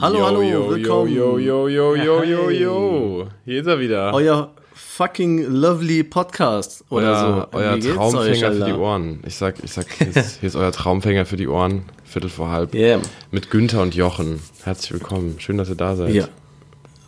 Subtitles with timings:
[0.00, 1.14] Hallo, yo, hallo, yo, willkommen.
[1.14, 2.62] Yo, yo, yo, yo, yo, Hey.
[2.62, 3.28] yo.
[3.44, 4.12] Hier ist er wieder.
[4.12, 7.86] Euer fucking lovely Podcast oder euer so.
[7.86, 8.72] euer Traumfänger euch, für die?
[8.72, 9.22] Ohren.
[9.24, 11.84] Ich sag, ich sag, hier ist, hier ist euer Traumfänger für die Ohren.
[12.02, 12.74] Viertel vor halb.
[12.74, 13.02] Yeah.
[13.30, 14.40] Mit Günther und Jochen.
[14.64, 15.36] Herzlich willkommen.
[15.38, 16.12] Schön, dass ihr da seid.
[16.12, 16.26] Ja.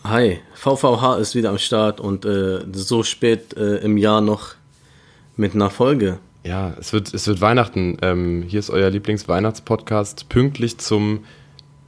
[0.05, 4.55] Hi, VVH ist wieder am Start und äh, so spät äh, im Jahr noch
[5.37, 6.21] mit einer Folge.
[6.45, 7.97] Ja, es wird, es wird Weihnachten.
[8.03, 10.29] Ähm, hier ist euer Lieblingsweihnachtspodcast.
[10.29, 11.25] Pünktlich zum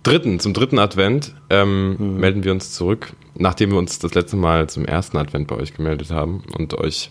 [0.03, 2.21] dritten, zum dritten Advent ähm, Mhm.
[2.21, 5.75] melden wir uns zurück, nachdem wir uns das letzte Mal zum ersten Advent bei euch
[5.75, 7.11] gemeldet haben und euch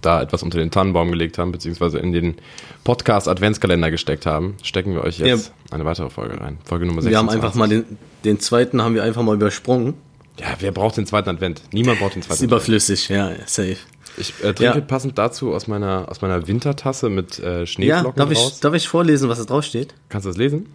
[0.00, 2.36] da etwas unter den Tannenbaum gelegt haben, beziehungsweise in den
[2.84, 6.58] Podcast Adventskalender gesteckt haben, stecken wir euch jetzt eine weitere Folge rein.
[6.64, 7.10] Folge Nummer 26.
[7.10, 9.94] Wir haben einfach mal den, den zweiten haben wir einfach mal übersprungen.
[10.38, 11.62] Ja, wer braucht den zweiten Advent?
[11.72, 12.50] Niemand braucht den Ist zweiten Advent.
[12.52, 13.76] überflüssig, ja, safe.
[14.16, 14.80] Ich äh, trinke Ja.
[14.80, 18.88] passend dazu aus meiner, aus meiner Wintertasse mit äh, Ja, Schneeflocken darf ich, darf ich
[18.88, 19.94] vorlesen, was da drauf steht?
[20.08, 20.66] Kannst du das lesen?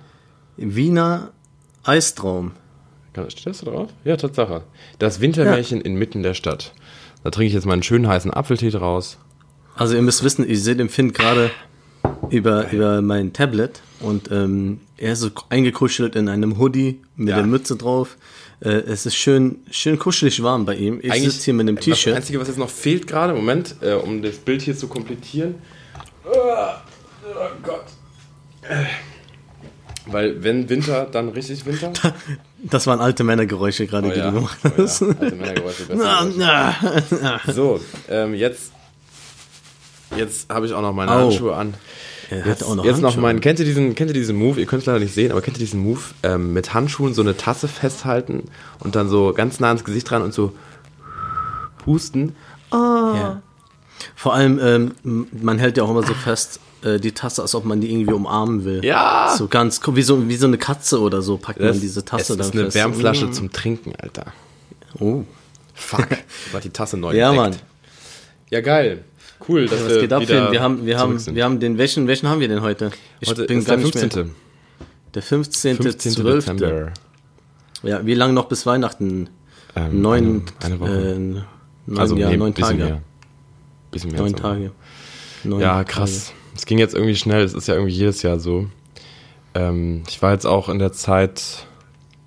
[0.57, 1.31] Wiener
[1.83, 2.51] Eistraum.
[3.29, 3.89] Steht das da drauf?
[4.03, 4.63] Ja, Tatsache.
[4.99, 6.73] Das Wintermärchen inmitten der Stadt.
[7.23, 9.17] Da trinke ich jetzt meinen schönen heißen Apfeltee draus.
[9.75, 11.49] Also ihr müsst wissen, ich sehe den Finn gerade
[12.29, 17.37] über, über mein Tablet und ähm, er ist so eingekuschelt in einem Hoodie mit Ja.
[17.37, 18.17] der Mütze drauf.
[18.61, 20.99] Äh, es ist schön, schön kuschelig warm bei ihm.
[21.01, 22.15] Ich sitze hier mit einem Das T-Shirt.
[22.15, 25.55] Einzige, was jetzt noch fehlt gerade, Moment, äh, um das Bild hier zu komplettieren.
[26.25, 27.85] Oh, oh Gott.
[30.07, 31.91] Weil wenn Winter, dann richtig Winter.
[32.63, 34.83] Das waren alte Männergeräusche gerade, Oh die ja, du gemacht oh ja.
[34.83, 35.01] hast.
[35.01, 37.39] Alte Männergeräusche, Na.
[37.51, 38.71] So, ähm, jetzt,
[40.15, 41.15] jetzt habe ich auch noch meine Au.
[41.29, 41.73] Handschuhe an.
[42.31, 43.41] Er Jetzt, hat auch noch jetzt noch Handschuhe mein, an.
[43.41, 44.59] kennt ihr diesen, kennt ihr diesen Move?
[44.59, 45.99] Ihr könnt es leider nicht sehen, aber kennt ihr diesen Move?
[46.23, 48.45] Ähm, mit Handschuhen so eine Tasse festhalten
[48.79, 50.53] und dann so ganz nah ans Gesicht dran und so
[51.85, 52.35] husten.
[52.73, 53.41] Ja.
[54.25, 54.59] Vor allem,
[55.03, 57.91] ähm, man hält ja auch immer so fest äh, die Tasse, als ob man die
[57.93, 58.83] irgendwie umarmen will.
[58.83, 59.31] Ja.
[59.37, 62.37] So ganz, wie so, wie so eine Katze oder so packt man diese Tasse es
[62.39, 62.75] dann ist eine fest.
[62.75, 63.33] Wärmflasche Mm.
[63.33, 64.33] zum Trinken, Alter.
[64.97, 65.21] Oh.
[65.75, 66.07] Fuck.
[66.53, 67.51] War die Tasse neu Ja, entdeckt.
[67.51, 67.61] Mann.
[68.49, 69.03] Ja, geil.
[69.47, 70.51] Cool, dass Was wir geht ab, wieder?
[70.51, 71.35] Wir haben, wir haben, sind.
[71.35, 72.89] wir haben den, welchen, welchen haben wir denn heute?
[73.19, 74.31] Ich Heute ist der 15.
[75.13, 75.75] Der 15.
[75.77, 76.11] 15.
[76.13, 76.45] 12.
[76.45, 76.93] Dezember.
[77.83, 79.29] Ja, wie lange noch bis Weihnachten?
[79.75, 80.89] Ähm, neun, eine, Woche.
[80.91, 81.43] Äh, neun,
[81.95, 82.75] also ja, nee, neun Tage.
[82.83, 83.01] mehr.
[83.95, 84.19] Bisschen mehr.
[84.19, 84.71] Neun Tage.
[85.45, 86.33] Neun Ja, krass.
[86.53, 87.43] Es ging jetzt irgendwie schnell.
[87.43, 88.67] Es ist ja irgendwie jedes Jahr so.
[89.53, 91.65] Ähm, ich war jetzt auch in der Zeit,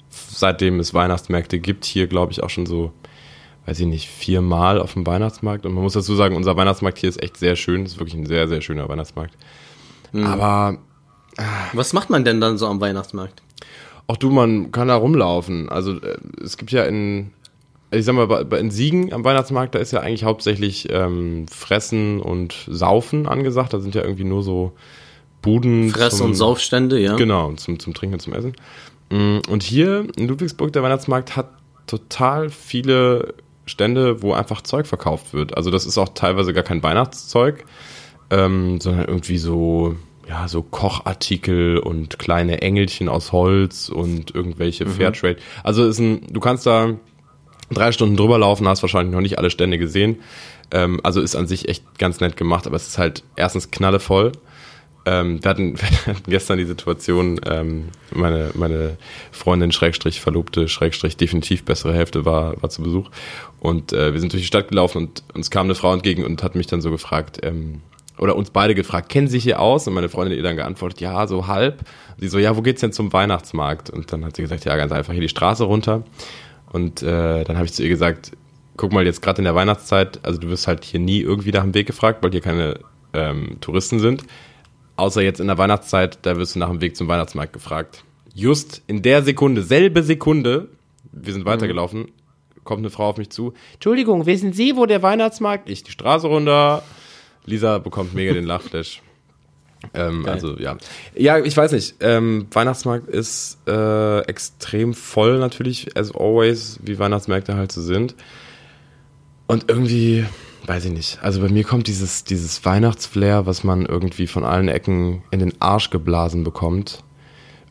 [0.09, 2.91] seitdem es Weihnachtsmärkte gibt, hier glaube ich auch schon so,
[3.67, 5.67] weiß ich nicht, viermal auf dem Weihnachtsmarkt.
[5.67, 7.83] Und man muss dazu sagen, unser Weihnachtsmarkt hier ist echt sehr schön.
[7.83, 9.35] Es ist wirklich ein sehr, sehr schöner Weihnachtsmarkt.
[10.13, 10.25] Mhm.
[10.25, 10.79] Aber
[11.37, 11.45] Tage.
[11.75, 13.43] Was macht man denn dann so am Weihnachtsmarkt?
[14.09, 15.69] auch du, man kann da rumlaufen.
[15.69, 17.31] Also äh, es gibt ja in,
[17.91, 22.55] ich sag mal, in Siegen am Weihnachtsmarkt, da ist ja eigentlich hauptsächlich ähm, Fressen und
[22.69, 23.73] Saufen angesagt.
[23.73, 24.73] Da sind ja irgendwie nur so
[25.43, 25.91] Buden.
[25.91, 27.17] Fress- zum- und Saufstände, ja?
[27.17, 28.53] Genau, zum, zum Trinken und zum Essen.
[29.11, 31.51] Mm, Und hier in Ludwigsburg, der Weihnachtsmarkt hat
[31.87, 33.35] total viele
[33.65, 35.57] Stände, wo einfach Zeug verkauft wird.
[35.57, 37.65] Also das ist auch teilweise gar kein Weihnachtszeug,
[38.31, 39.95] ähm, sondern irgendwie so,
[40.29, 45.37] ja, so Kochartikel und kleine Engelchen aus Holz und irgendwelche Fairtrade.
[45.65, 46.95] Also ist ein, du kannst da
[47.71, 50.21] drei Stunden drüber laufen, hast wahrscheinlich noch nicht alle Stände gesehen.
[50.71, 54.33] Ähm, also ist an sich echt ganz nett gemacht, aber es ist halt erstens knallevoll.
[55.07, 58.99] Ähm, wir, hatten, wir hatten gestern die Situation, ähm, meine, meine
[59.33, 63.11] Freundin, Schrägstrich, Verlobte, Schrägstrich, definitiv bessere Hälfte war, war zu Besuch.
[63.61, 66.43] Und äh, wir sind durch die Stadt gelaufen und uns kam eine Frau entgegen und
[66.43, 67.81] hat mich dann so gefragt, ähm,
[68.19, 69.87] oder uns beide gefragt, kennen Sie hier aus?
[69.87, 71.81] Und meine Freundin ihr dann geantwortet, ja, so halb.
[71.81, 73.91] Und sie so, ja, wo geht's denn zum Weihnachtsmarkt?
[73.91, 76.03] Und dann hat sie gesagt, ja, ganz einfach hier die Straße runter.
[76.73, 78.33] Und äh, dann habe ich zu ihr gesagt,
[78.77, 81.63] guck mal, jetzt gerade in der Weihnachtszeit, also du wirst halt hier nie irgendwie nach
[81.63, 82.81] dem Weg gefragt, weil hier keine
[83.13, 84.25] ähm, Touristen sind.
[84.97, 88.05] Außer jetzt in der Weihnachtszeit, da wirst du nach dem Weg zum Weihnachtsmarkt gefragt.
[88.35, 90.69] Just in der Sekunde, selbe Sekunde,
[91.13, 92.11] wir sind weitergelaufen,
[92.65, 93.55] kommt eine Frau auf mich zu.
[93.75, 95.69] Entschuldigung, wissen Sie, wo der Weihnachtsmarkt?
[95.71, 96.83] Ich die Straße runter.
[97.47, 99.03] Lisa bekommt mega den Lachflash.
[99.95, 100.77] Ähm, also ja.
[101.15, 101.97] Ja, ich weiß nicht.
[102.01, 108.15] Ähm, Weihnachtsmarkt ist äh, extrem voll natürlich, as always, wie Weihnachtsmärkte halt so sind.
[109.47, 110.27] Und irgendwie,
[110.67, 111.19] weiß ich nicht.
[111.23, 115.61] Also bei mir kommt dieses, dieses Weihnachtsflair, was man irgendwie von allen Ecken in den
[115.61, 117.03] Arsch geblasen bekommt,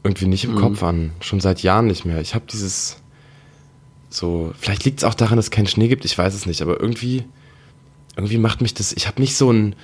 [0.04, 1.12] irgendwie nicht im Kopf an.
[1.20, 2.22] Schon seit Jahren nicht mehr.
[2.22, 3.02] Ich habe dieses
[4.10, 6.62] so, vielleicht liegt es auch daran, dass es keinen Schnee gibt, ich weiß es nicht,
[6.62, 7.26] aber irgendwie,
[8.16, 9.76] irgendwie macht mich das, ich habe nicht so ein,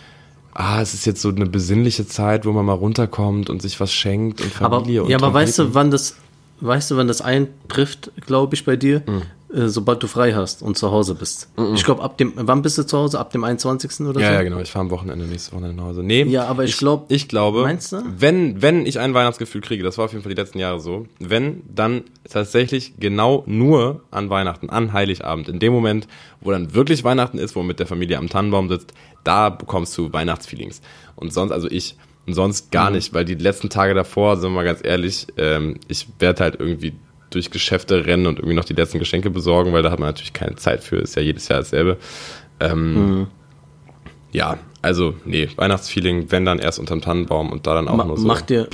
[0.53, 3.91] ah, es ist jetzt so eine besinnliche Zeit, wo man mal runterkommt und sich was
[3.91, 6.15] schenkt und Aber, Familie und ja, aber weißt du, wann das,
[6.61, 9.03] weißt du, wann das eintrifft, glaube ich, bei dir?
[9.05, 9.21] Hm.
[9.53, 11.49] Äh, sobald du frei hast und zu Hause bist.
[11.75, 13.19] Ich glaube, ab dem, wann bist du zu Hause?
[13.19, 14.01] Ab dem 21.
[14.07, 14.33] oder Ja, so?
[14.33, 14.59] ja, genau.
[14.59, 16.03] Ich fahre am Wochenende nächste Wochenende nach Hause.
[16.03, 17.97] Nee, Ja, aber ich glaub- ich glaube, Meinst du?
[18.17, 21.07] wenn, wenn ich ein Weihnachtsgefühl kriege, das war auf jeden Fall die letzten Jahre so,
[21.19, 25.49] wenn, dann tatsächlich genau nur an Weihnachten, an Heiligabend.
[25.49, 26.07] In dem Moment,
[26.41, 29.97] wo dann wirklich Weihnachten ist, wo man mit der Familie am Tannenbaum sitzt, da bekommst
[29.97, 30.81] du Weihnachtsfeelings.
[31.15, 31.95] Und sonst, also ich,
[32.25, 32.95] und sonst gar Mhm.
[32.95, 36.55] nicht, weil die letzten Tage davor, sind wir mal ganz ehrlich, ähm, ich werde halt
[36.59, 36.93] irgendwie
[37.33, 40.33] durch Geschäfte rennen und irgendwie noch die letzten Geschenke besorgen, weil da hat man natürlich
[40.33, 41.97] keine Zeit für, ist ja jedes Jahr dasselbe.
[42.59, 43.27] Ähm, Mhm.
[44.31, 48.17] Ja, also, nee, Weihnachtsfeeling, wenn dann erst unterm Tannenbaum und da dann auch Ma nur
[48.17, 48.25] so.
[48.27, 48.67] Macht ihr,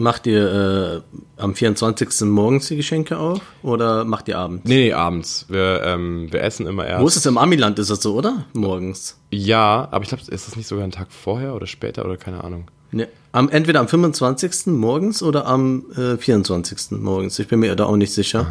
[0.00, 1.02] macht ihr
[1.38, 2.22] äh, am 24.
[2.22, 4.62] morgens die Geschenke auf oder macht ihr abends?
[4.64, 5.46] Nee, nee, abends.
[5.48, 7.02] Wir, ähm, wir essen immer erst.
[7.02, 7.78] Wo ist es im Amiland?
[7.78, 8.46] Ist das so, oder?
[8.52, 9.18] Morgens.
[9.30, 12.42] Ja, aber ich glaube, ist das nicht sogar ein Tag vorher oder später oder keine
[12.42, 12.70] Ahnung.
[12.92, 14.66] Ne, am, entweder am 25.
[14.66, 16.98] morgens oder am äh, 24.
[16.98, 17.38] morgens.
[17.38, 18.46] Ich bin mir da auch nicht sicher.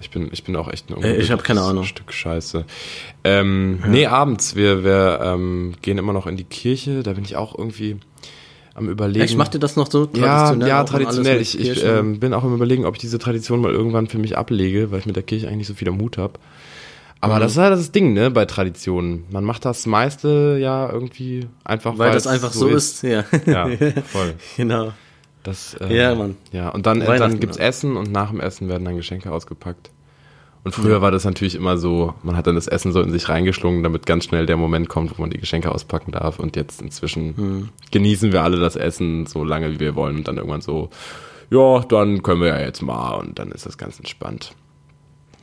[0.00, 1.84] Ich bin, ich bin auch echt ein Äh, ich hab keine Ahnung.
[1.84, 2.64] Stück Scheiße.
[3.24, 4.54] Ähm, Nee, abends.
[4.54, 7.02] Wir, wir ähm, gehen immer noch in die Kirche.
[7.02, 7.96] Da bin ich auch irgendwie
[8.76, 9.24] am Überlegen.
[9.24, 10.08] Echt, macht ihr das noch so ja,
[10.50, 10.68] traditionell?
[10.68, 11.40] ja, alles traditionell.
[11.40, 14.36] Ich, ich ähm, bin auch im Überlegen, ob ich diese Tradition mal irgendwann für mich
[14.36, 16.34] ablege, weil ich mit der Kirche eigentlich nicht so viel am Hut habe.
[17.20, 17.40] Aber Mhm.
[17.40, 19.24] das ist halt das Ding, ne, bei Traditionen.
[19.30, 23.02] Man macht das meiste ja irgendwie einfach, Weil das es einfach so ist.
[23.02, 23.68] Ja, Ja,
[24.04, 24.34] voll.
[24.56, 24.92] genau.
[25.42, 26.36] Das, ähm, Ja, Mann.
[26.52, 27.64] Ja, und dann, äh, dann gibt's ja.
[27.64, 29.90] Essen und nach dem Essen werden dann Geschenke ausgepackt.
[30.66, 33.28] Und früher war das natürlich immer so, man hat dann das Essen so in sich
[33.28, 36.40] reingeschlungen, damit ganz schnell der Moment kommt, wo man die Geschenke auspacken darf.
[36.40, 37.68] Und jetzt inzwischen Hm.
[37.92, 40.16] genießen wir alle das Essen so lange, wie wir wollen.
[40.16, 40.90] Und dann irgendwann so,
[41.50, 43.14] ja, dann können wir ja jetzt mal.
[43.14, 44.54] Und dann ist das ganz entspannt.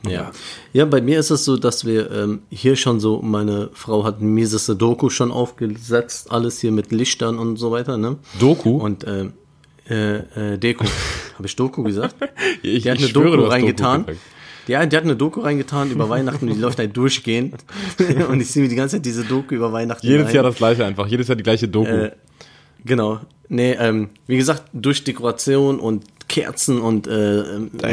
[0.06, 0.30] Ja.
[0.74, 4.20] ja, bei mir ist es so, dass wir ähm, hier schon so, meine Frau hat
[4.20, 8.18] ein mieses Doku schon aufgesetzt, alles hier mit Lichtern und so weiter, ne?
[8.38, 8.76] Doku?
[8.76, 9.30] Und äh,
[9.88, 10.16] äh,
[10.54, 10.84] äh, Deko.
[11.38, 12.16] Habe ich Doku gesagt?
[12.62, 14.04] Ich- Die hat eine schwöre, Doku reingetan.
[14.04, 14.18] Doku.
[14.66, 17.54] Ja, die hat eine Doku reingetan über Weihnachten und die läuft halt durchgehend.
[18.28, 20.34] und ich sehe mir die ganze Zeit diese Doku über Weihnachten Jedes rein.
[20.34, 21.06] Jahr das gleiche einfach.
[21.06, 21.90] Jedes Jahr die gleiche Doku.
[21.90, 22.12] Äh,
[22.84, 23.20] genau.
[23.48, 27.44] Nee, ähm, wie gesagt, durch Dekoration und Kerzen und äh,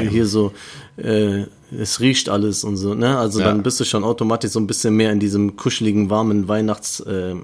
[0.10, 0.54] hier so,
[0.98, 1.44] äh,
[1.78, 3.18] es riecht alles und so, ne?
[3.18, 3.48] Also Ja.
[3.48, 7.36] dann bist du schon automatisch so ein bisschen mehr in diesem kuscheligen, warmen Weihnachts äh,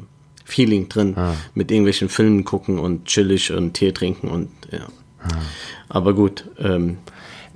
[0.45, 1.13] Feeling drin.
[1.18, 1.33] Ah.
[1.53, 4.88] Mit irgendwelchen Filmen gucken und chillig und Tee trinken und ja.
[5.21, 5.27] Ah.
[5.89, 6.97] Aber gut, ähm,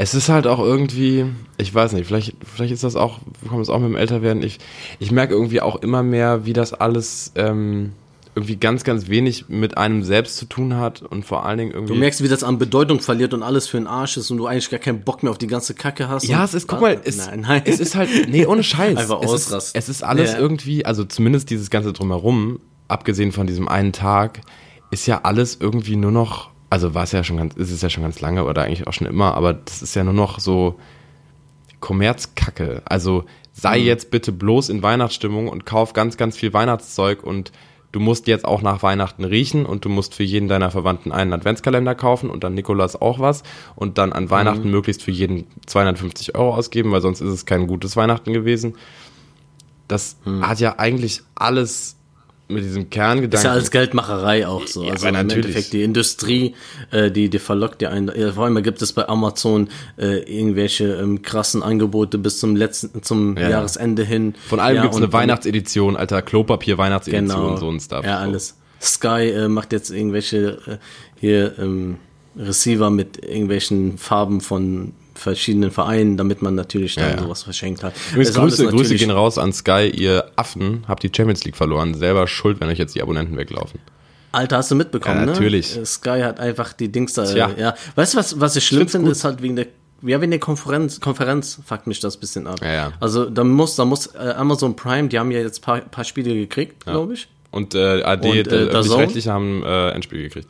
[0.01, 1.25] Es ist halt auch irgendwie,
[1.57, 4.41] ich weiß nicht, vielleicht, vielleicht ist das auch, kommt es auch mit dem Älterwerden.
[4.41, 4.57] Ich,
[4.97, 7.91] ich merke irgendwie auch immer mehr, wie das alles ähm,
[8.33, 11.93] irgendwie ganz, ganz wenig mit einem selbst zu tun hat und vor allen Dingen irgendwie.
[11.93, 14.47] du merkst, wie das an Bedeutung verliert und alles für den Arsch ist und du
[14.47, 16.27] eigentlich gar keinen Bock mehr auf die ganze Kacke hast.
[16.27, 17.61] ja, es ist, guck mal, es, nein, nein.
[17.65, 18.97] es ist halt, nee, ohne Scheiß.
[18.97, 19.57] Einfach es ausrasten.
[19.57, 20.39] ist, es ist alles Ja.
[20.39, 24.41] irgendwie, also zumindest dieses ganze Drumherum, abgesehen von diesem einen Tag,
[24.89, 27.89] ist ja alles irgendwie nur noch, also war es ja schon ganz, ist es ja
[27.89, 30.79] schon ganz lange oder eigentlich auch schon immer, aber das ist ja nur noch so
[31.79, 32.81] Kommerzkacke.
[32.85, 33.85] Also sei Mhm.
[33.85, 37.51] jetzt bitte bloß in Weihnachtsstimmung und kauf ganz, ganz viel Weihnachtszeug und
[37.91, 41.33] du musst jetzt auch nach Weihnachten riechen und du musst für jeden deiner Verwandten einen
[41.33, 43.43] Adventskalender kaufen und dann Nikolaus auch was
[43.75, 44.71] und dann an Weihnachten Mhm.
[44.71, 48.75] möglichst für jeden 250 Euro ausgeben, weil sonst ist es kein gutes Weihnachten gewesen.
[49.89, 50.47] Das Mhm.
[50.47, 51.97] hat ja eigentlich alles
[52.51, 53.45] mit diesem Ist Kerngedanken.
[53.47, 54.83] ja als Geldmacherei auch so.
[54.83, 55.45] Ja, also im natürlich.
[55.45, 56.55] Endeffekt die Industrie,
[56.91, 58.11] äh, die, die verlockt ja einen.
[58.15, 63.01] Ja, vor allem gibt es bei Amazon äh, irgendwelche ähm, krassen Angebote bis zum letzten,
[63.03, 63.49] zum Ja.
[63.49, 64.35] Jahresende hin.
[64.47, 67.57] Von allem ja, gibt's eine Weihnachtsedition, alter Klopapier-Weihnachtsedition, Genau.
[67.57, 68.05] so ein Stuff.
[68.05, 68.55] Ja, alles.
[68.81, 70.77] Sky äh, macht jetzt irgendwelche äh,
[71.19, 71.97] hier ähm,
[72.37, 77.21] Receiver mit irgendwelchen Farben von verschiedenen Vereinen, damit man natürlich dann Ja, ja.
[77.23, 77.93] sowas verschenkt hat.
[78.11, 81.93] Übrigens, Grüße, Grüße gehen raus an Sky, ihr Affen, habt die Champions League verloren.
[81.93, 83.79] Selber schuld, wenn euch jetzt die Abonnenten weglaufen.
[84.33, 85.31] Alter, hast du mitbekommen, Ja, ne?
[85.33, 85.77] natürlich.
[85.77, 87.51] Äh, Sky hat einfach die Dings da, Tja.
[87.57, 87.75] ja.
[87.95, 89.67] Weißt du, was, was ich schlimm finde, ist halt wegen der,
[90.03, 92.59] ja, wegen der Konferenz, Konferenz fuckt mich das ein bisschen ab.
[92.61, 92.93] Ja, ja.
[93.01, 96.33] Also, da muss, da muss äh, Amazon Prime, die haben ja jetzt paar, paar Spiele
[96.33, 97.27] gekriegt, glaube ich.
[97.51, 100.47] Und äh, AD, Und, äh, öffentlich-rechtliche haben äh, Endspiel gekriegt.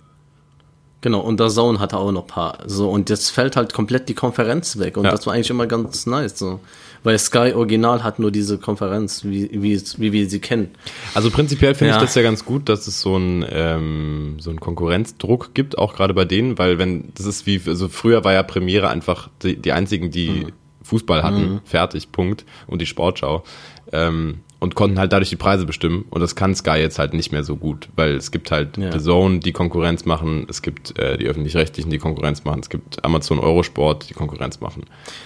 [1.02, 2.60] Genau, und der Zone hatte auch noch paar.
[2.68, 4.98] So, und jetzt fällt halt komplett die Konferenz weg.
[4.98, 5.12] Und Ja.
[5.12, 6.38] das war eigentlich immer ganz nice.
[6.38, 6.60] So.
[7.04, 10.70] Weil Sky Original hat nur diese Konferenz, wie, wie, wie wir sie kennen.
[11.16, 11.98] Also prinzipiell finde Ja.
[11.98, 15.96] ich das ja ganz gut, dass es so einen ähm, so einen Konkurrenzdruck gibt, auch
[15.96, 19.56] gerade bei denen, weil wenn das ist wie also früher war ja Premiere einfach die,
[19.56, 20.52] die einzigen, die Mhm.
[20.84, 23.44] Fußball hatten, fertig, Punkt und die Sportschau
[23.92, 27.32] ähm, und konnten halt dadurch die Preise bestimmen und das kann Sky jetzt halt nicht
[27.32, 28.92] mehr so gut, weil es gibt halt Ja.
[28.92, 33.04] The Zone, die Konkurrenz machen, es gibt äh, die öffentlich-rechtlichen, die Konkurrenz machen, es gibt
[33.04, 34.84] Amazon Eurosport, die Konkurrenz machen.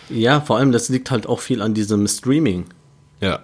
[0.09, 2.63] Ja, vor allem, das liegt halt auch viel an diesem Streaming.
[3.19, 3.41] Ja.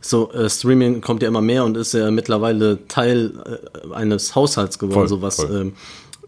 [0.00, 4.78] So, äh, Streaming kommt ja immer mehr und ist ja mittlerweile Teil äh, eines Haushalts
[4.78, 5.38] geworden, Voll, sowas.
[5.40, 5.74] Ähm,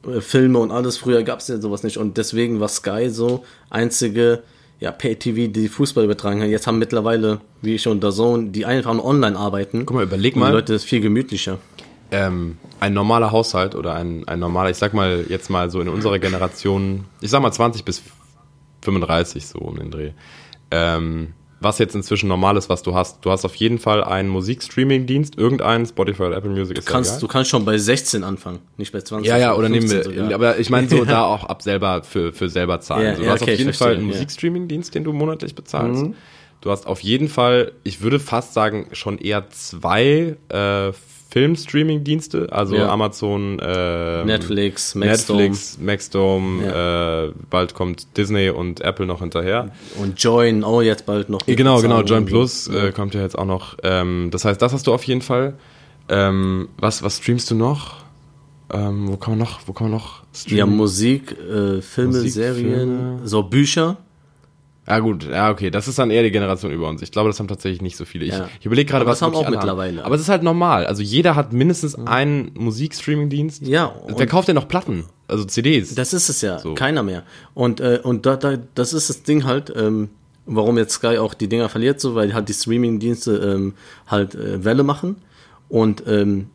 [0.06, 0.98] äh, Filme und alles.
[0.98, 1.96] Früher gab es ja sowas nicht.
[1.96, 4.42] Und deswegen war Sky so einzige
[4.78, 6.50] ja, Pay-TV, die Fußball übertragen haben.
[6.50, 9.86] Jetzt haben mittlerweile, wie schon der Sohn, die einfach nur online arbeiten.
[9.86, 10.48] Guck mal, überleg mal.
[10.48, 11.58] Die Leute das ist viel gemütlicher.
[12.10, 15.88] ähm, ein normaler Haushalt oder ein, ein normaler, ich sag mal jetzt mal so in
[15.88, 18.02] unserer Generation, ich sag mal 20 bis
[18.82, 20.12] 35 so um den Dreh.
[20.70, 23.24] Ähm, was jetzt inzwischen normal ist, was du hast.
[23.24, 27.12] Du hast auf jeden Fall einen Musikstreaming-Dienst, irgendeinen, Spotify oder Apple Music ist ja Kannst,
[27.12, 27.20] egal.
[27.20, 29.26] du kannst schon bei 16 anfangen, nicht bei 20.
[29.26, 30.34] Ja, ja, oder nehmen 15 wir, sogar.
[30.34, 33.06] aber ich meine so da auch ab selber für, für selber zahlen.
[33.06, 34.02] Ja, so, du ja, hast okay, auf jeden Fall einen ja.
[34.02, 34.12] Mhm.
[34.12, 36.06] Musikstreaming-Dienst, den du monatlich bezahlst.
[36.60, 40.92] Du hast auf jeden Fall, ich würde fast sagen, schon eher zwei äh,
[41.36, 42.88] Film-Streaming-Dienste, also Ja.
[42.88, 49.70] Amazon, äh, Netflix, Maxdome Netflix, Maxdome, äh, bald kommt Disney und Apple noch hinterher.
[50.00, 51.44] und Join, oh, jetzt bald noch.
[51.44, 52.24] Genau, genau, Join.
[52.24, 53.76] Plus äh, kommt ja jetzt auch noch.
[53.82, 55.58] Ähm, das heißt, das hast du auf jeden Fall.
[56.08, 57.96] Ähm, was, was streamst du noch?
[58.72, 60.58] Ähm, wo kann man noch, wo kann man noch streamen?
[60.58, 63.20] Ja, Musik, äh, Filme, Musik, Serien, Filme.
[63.24, 63.98] so Bücher.
[64.88, 67.02] Ja gut, ja okay, das ist dann eher die Generation über uns.
[67.02, 68.24] Ich glaube, das haben tatsächlich nicht so viele.
[68.24, 68.48] Ich, Ja.
[68.60, 70.04] ich überlege gerade, was das haben auch mittlerweile.
[70.04, 70.86] Aber es ist halt normal.
[70.86, 73.66] Also jeder hat mindestens einen Musikstreaming-Dienst.
[73.66, 75.04] Ja, Wer kauft denn noch Platten?
[75.26, 75.94] Also CDs?
[75.96, 76.74] Das ist es ja, So.
[76.74, 77.24] keiner mehr.
[77.54, 80.08] Und, äh, und da, da, das ist das Ding halt, ähm,
[80.46, 83.74] warum jetzt Sky auch die Dinger verliert, so, weil halt die Streaming-Dienste ähm,
[84.06, 85.16] halt äh, Welle machen.
[85.68, 86.46] Und, ähm,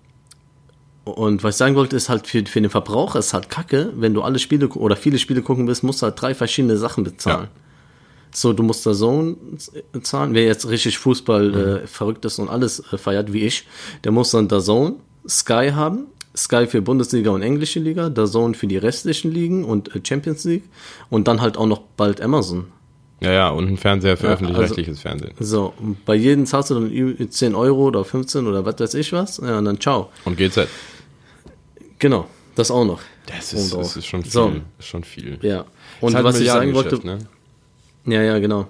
[1.04, 4.14] und was ich sagen wollte, ist halt für, für den Verbraucher ist halt kacke, wenn
[4.14, 7.48] du alle Spiele oder viele Spiele gucken willst, musst du halt drei verschiedene Sachen bezahlen.
[7.54, 7.61] Ja.
[8.34, 9.36] So, du musst da Zone
[10.04, 10.34] zahlen.
[10.34, 11.56] Wer jetzt richtig Fußball Mhm.
[11.84, 13.68] äh, verrückt ist und alles äh, feiert wie ich,
[14.04, 14.96] der muss dann da Zone,
[15.28, 16.06] Sky haben.
[16.36, 20.46] Sky für Bundesliga und englische Liga, da Zone für die restlichen Ligen und äh, Champions
[20.46, 20.64] League
[21.10, 22.68] und dann halt auch noch bald Amazon.
[23.20, 25.34] Ja, ja, und ein Fernseher für Ja, öffentlich-rechtliches Fernsehen.
[25.40, 25.74] So,
[26.06, 29.38] bei jedem zahlst du dann ü- 10 Euro oder 15 oder was weiß ich was.
[29.38, 30.10] Ja, und dann ciao.
[30.26, 30.68] Und GZ.
[32.00, 33.02] Genau, das auch noch.
[33.28, 34.32] Das ist, das ist schon viel.
[34.32, 34.52] So.
[34.80, 35.38] Ist schon viel.
[35.42, 35.66] Ja.
[36.00, 37.20] Und halt was ich sagen wollte, Ne?
[38.06, 38.68] Ja, ja, genau.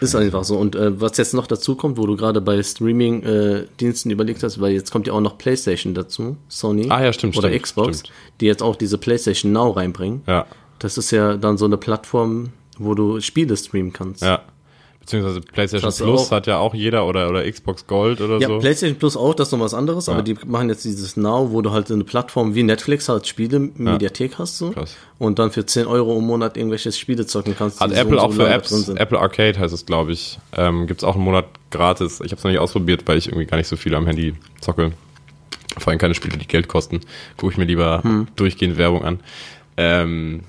[0.00, 0.56] Ist einfach so.
[0.58, 4.72] Und äh, was jetzt noch dazu kommt, wo du gerade bei Streaming-Diensten überlegt hast, weil
[4.72, 8.12] jetzt kommt ja auch noch PlayStation dazu, Sony Ah, ja, stimmt, oder stimmt, Xbox, stimmt.
[8.40, 10.22] die jetzt auch diese PlayStation Now reinbringen.
[10.26, 10.46] Ja,
[10.80, 14.22] Das ist ja dann so eine Plattform, wo du Spiele streamen kannst.
[14.22, 14.42] ja.
[15.04, 18.58] Beziehungsweise PlayStation Plus auch- hat ja auch jeder oder, oder Xbox Gold oder Ja, so.
[18.58, 21.60] PlayStation Plus auch, das ist noch was anderes, aber die machen jetzt dieses Now, wo
[21.60, 24.96] du halt eine Plattform wie Netflix halt Spiele, Mediathek hast so Krass.
[25.18, 27.80] und dann für 10 Euro im Monat irgendwelche Spiele zocken kannst.
[27.80, 28.88] Hat so Apple und auch so für Apps.
[28.88, 30.38] Apple Arcade heißt es, glaube ich.
[30.56, 32.20] Ähm, Gibt es auch einen Monat gratis.
[32.24, 34.34] Ich habe es noch nicht ausprobiert, weil ich irgendwie gar nicht so viel am Handy
[34.60, 34.92] zocke.
[35.76, 37.00] Vor allem keine Spiele, die Geld kosten.
[37.36, 38.28] Gucke ich mir lieber Hm.
[38.36, 39.20] durchgehend Werbung an.
[39.76, 40.44] Ähm,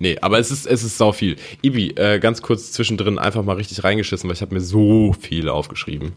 [0.00, 1.36] nee, aber es ist, es ist sau viel.
[1.62, 5.48] Ibi, äh, ganz kurz zwischendrin einfach mal richtig reingeschissen, weil ich habe mir so viel
[5.48, 6.12] aufgeschrieben.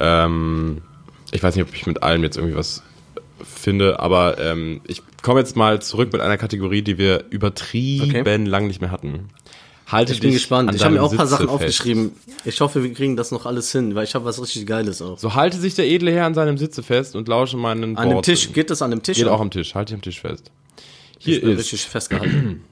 [0.00, 0.80] Ähm,
[1.32, 2.82] ich weiß nicht, ob ich mit allem jetzt irgendwie was
[3.42, 8.36] finde, aber ähm, ich komme jetzt mal zurück mit einer Kategorie, die wir übertrieben Okay.
[8.44, 9.28] lang nicht mehr hatten.
[9.86, 10.70] Halte Ich bin gespannt.
[10.70, 11.54] an Ich habe mir auch ein paar Sachen fest.
[11.54, 12.12] aufgeschrieben.
[12.46, 15.18] Ich hoffe, wir kriegen das noch alles hin, weil ich habe was richtig Geiles auch.
[15.18, 18.14] So halte sich der edle Herr an seinem Sitze fest und lausche meinen An dem
[18.16, 18.24] Worten.
[18.24, 19.18] Tisch, geht das an dem Tisch?
[19.18, 19.74] Geht auch am Tisch.
[19.74, 20.50] Halte dich am Tisch fest.
[21.18, 22.62] Hier bin ist richtig festgehalten.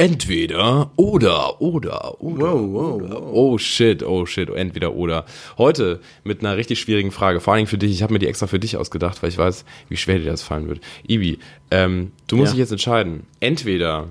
[0.00, 2.54] Entweder oder oder oder.
[2.54, 5.26] Wow, wow, Oh shit, oh shit, entweder oder.
[5.58, 7.90] Heute mit einer richtig schwierigen Frage, vor allem für dich.
[7.92, 10.42] Ich habe mir die extra für dich ausgedacht, weil ich weiß, wie schwer dir das
[10.42, 10.80] fallen wird.
[11.06, 11.38] Ibi,
[11.70, 12.52] ähm, du musst Ja.
[12.54, 13.26] dich jetzt entscheiden.
[13.40, 14.08] Entweder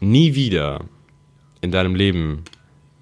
[0.00, 0.86] nie wieder
[1.60, 2.42] in deinem Leben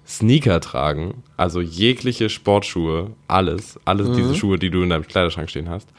[0.05, 4.13] Sneaker tragen, also jegliche Sportschuhe, alles, alles Mhm.
[4.13, 5.89] diese Schuhe, die du in deinem Kleiderschrank stehen hast,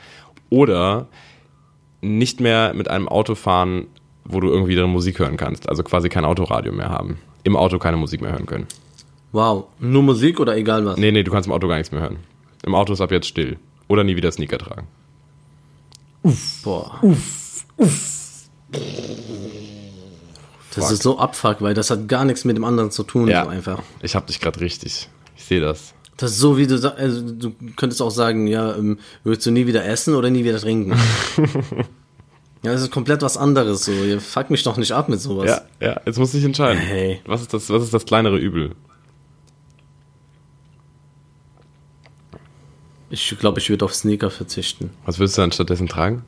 [0.50, 1.08] oder
[2.00, 3.86] nicht mehr mit einem Auto fahren,
[4.24, 7.18] wo du irgendwie drin Musik hören kannst, also quasi kein Autoradio mehr haben.
[7.44, 8.66] Im Auto keine Musik mehr hören können.
[9.32, 9.64] Wow.
[9.80, 10.96] Nur Musik oder egal was?
[10.96, 12.18] Nee, nee, du kannst im Auto gar nichts mehr hören.
[12.64, 13.56] Im Auto ist ab jetzt still.
[13.88, 14.86] Oder nie wieder Sneaker tragen.
[16.62, 17.00] Boah.
[20.74, 23.44] Das ist so abfuck, weil das hat gar nichts mit dem anderen zu tun, Ja.
[23.44, 23.82] so einfach.
[24.02, 25.08] Ich hab dich gerade richtig.
[25.36, 25.94] Ich sehe das.
[26.16, 29.50] Das ist so, wie du sagst, also du könntest auch sagen, ja, ähm, würdest du
[29.50, 30.94] nie wieder essen oder nie wieder trinken?
[32.62, 33.92] ja, das ist komplett was anderes, so.
[33.92, 35.62] Ihr fuck mich doch nicht ab mit sowas.
[35.80, 36.80] Ja, ja, jetzt musst du dich entscheiden.
[36.80, 37.20] Hey.
[37.26, 38.74] Was ist das, was ist das kleinere Übel?
[43.10, 44.90] Ich glaube, ich würde auf Sneaker verzichten.
[45.04, 46.24] Was würdest du dann stattdessen tragen?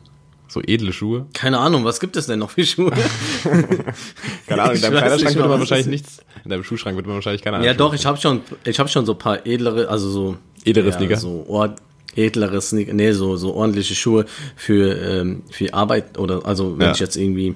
[0.49, 1.27] So edle Schuhe?
[1.33, 2.91] Keine Ahnung, was gibt es denn noch für Schuhe?
[4.47, 6.23] Keine Ahnung, in Ich deinem Kleiderschrank würde man wahrscheinlich nichts.
[6.45, 7.79] In deinem Schuhschrank würde man wahrscheinlich keine ja, Ahnung.
[7.79, 10.93] doch, ich habe schon, ich habe schon so ein paar edlere, also so Edlere ja,
[10.93, 11.17] Sneaker?
[11.17, 11.75] so or
[12.17, 16.93] edlere Sneaker, nee, so so ordentliche Schuhe für ähm, für Arbeit oder also wenn Ja.
[16.93, 17.55] ich jetzt irgendwie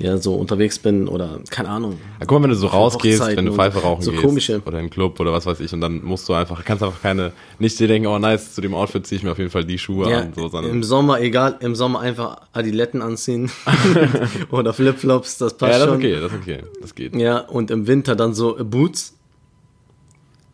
[0.00, 1.98] ja so unterwegs bin oder keine Ahnung.
[2.20, 4.58] Ja, guck mal, wenn du so rausgehst, wenn du Pfeife rauchen so gehst komische.
[4.64, 7.02] oder in einen Club oder was weiß ich und dann musst du einfach, kannst einfach
[7.02, 9.64] keine, nicht dir denken, oh nice, zu dem Outfit ziehe ich mir auf jeden Fall
[9.64, 13.50] die Schuhe Ja, an, so, sondern im Sommer egal, im Sommer einfach Adiletten anziehen
[14.52, 15.96] oder Flipflops, das passt ja, das ist schon.
[15.98, 17.16] okay, das ist okay, das geht.
[17.16, 19.14] Ja, und im Winter dann so Boots.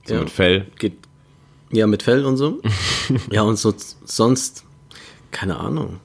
[0.07, 0.21] So ja.
[0.21, 0.67] mit Fell.
[0.79, 0.95] Geht
[1.71, 2.61] ja mit Fell und so.
[3.31, 4.65] ja, und so sonst
[5.31, 6.01] keine Ahnung.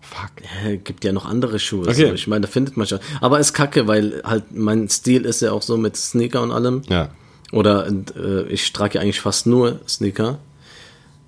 [0.00, 0.30] Fuck.
[0.64, 1.88] Ja, gibt ja noch andere Schuhe.
[1.88, 2.08] Okay.
[2.08, 2.12] So.
[2.14, 3.00] Ich meine, da findet man schon.
[3.20, 6.82] Aber ist kacke, weil halt mein Stil ist ja auch so mit Sneaker und allem.
[6.88, 7.10] Ja.
[7.52, 10.38] Oder äh, ich trage ja eigentlich fast nur Sneaker.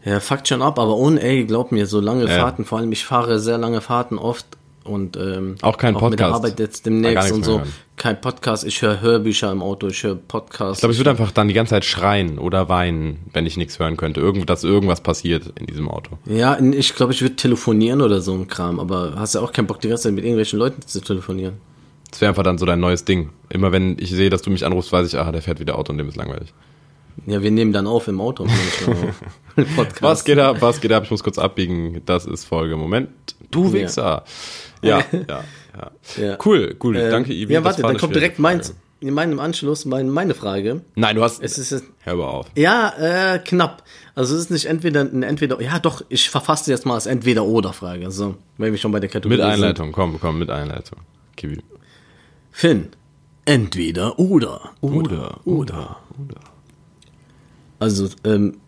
[0.05, 2.39] Ja, fuckt schon ab, aber ohne, ey, glaub mir, so lange Ja.
[2.41, 4.47] Fahrten, vor allem ich fahre sehr lange Fahrten oft
[4.91, 6.35] und ähm, Auch kein Mit der Podcast.
[6.35, 7.59] Arbeit jetzt demnächst nichts und so.
[7.61, 7.73] hören.
[7.97, 10.79] Kein Podcast, ich höre Hörbücher im Auto, ich höre Podcasts.
[10.79, 13.79] Ich glaube, ich würde einfach dann die ganze Zeit schreien oder weinen, wenn ich nichts
[13.79, 14.21] hören könnte.
[14.21, 16.19] Irgend, dass irgendwas passiert in diesem Auto.
[16.25, 19.67] ja, ich glaube, ich würde telefonieren oder so ein Kram, aber hast ja auch keinen
[19.67, 21.55] Bock, die ganze Zeit mit irgendwelchen Leuten zu telefonieren.
[22.11, 23.31] Das wäre einfach dann so dein neues Ding.
[23.51, 25.93] Immer wenn ich sehe, dass du mich anrufst, weiß ich, ah, der fährt wieder Auto
[25.93, 26.53] und dem ist langweilig.
[27.27, 28.45] Ja, wir nehmen dann auf im Auto.
[29.57, 29.65] auch.
[29.77, 30.03] Podcast.
[30.03, 30.57] Was geht ab?
[30.61, 31.05] Was geht ab?
[31.05, 32.01] Ich muss kurz abbiegen.
[32.07, 32.77] Das ist Folge.
[32.77, 33.11] Moment.
[33.51, 34.03] Du Wichser.
[34.03, 34.25] Ja,
[34.83, 35.43] ja, ja.
[36.17, 36.39] Ja.
[36.45, 36.97] Cool, cool.
[36.97, 37.53] Ähm, Danke, Ivi.
[37.53, 38.75] Ja, warte, war dann kommt direkt meins.
[39.03, 40.83] In meinem Anschluss mein, meine Frage.
[40.95, 41.43] Nein, du hast.
[41.43, 42.47] Es ist jetzt, Hör mal auf.
[42.55, 43.83] ja, äh, knapp.
[44.15, 47.45] Also es ist nicht entweder ein entweder, ja doch, ich verfasse jetzt mal als entweder
[47.45, 48.11] oder Frage.
[48.11, 49.53] So, wenn wir schon bei der Kategorie Mit sind.
[49.55, 49.93] Einleitung.
[49.93, 50.99] Komm, komm, mit Einleitung.
[51.37, 51.63] Kiwi.
[52.51, 52.89] Finn,
[53.47, 54.73] entweder oder.
[54.83, 55.97] Oder, oder.
[57.79, 58.59] Also, ähm,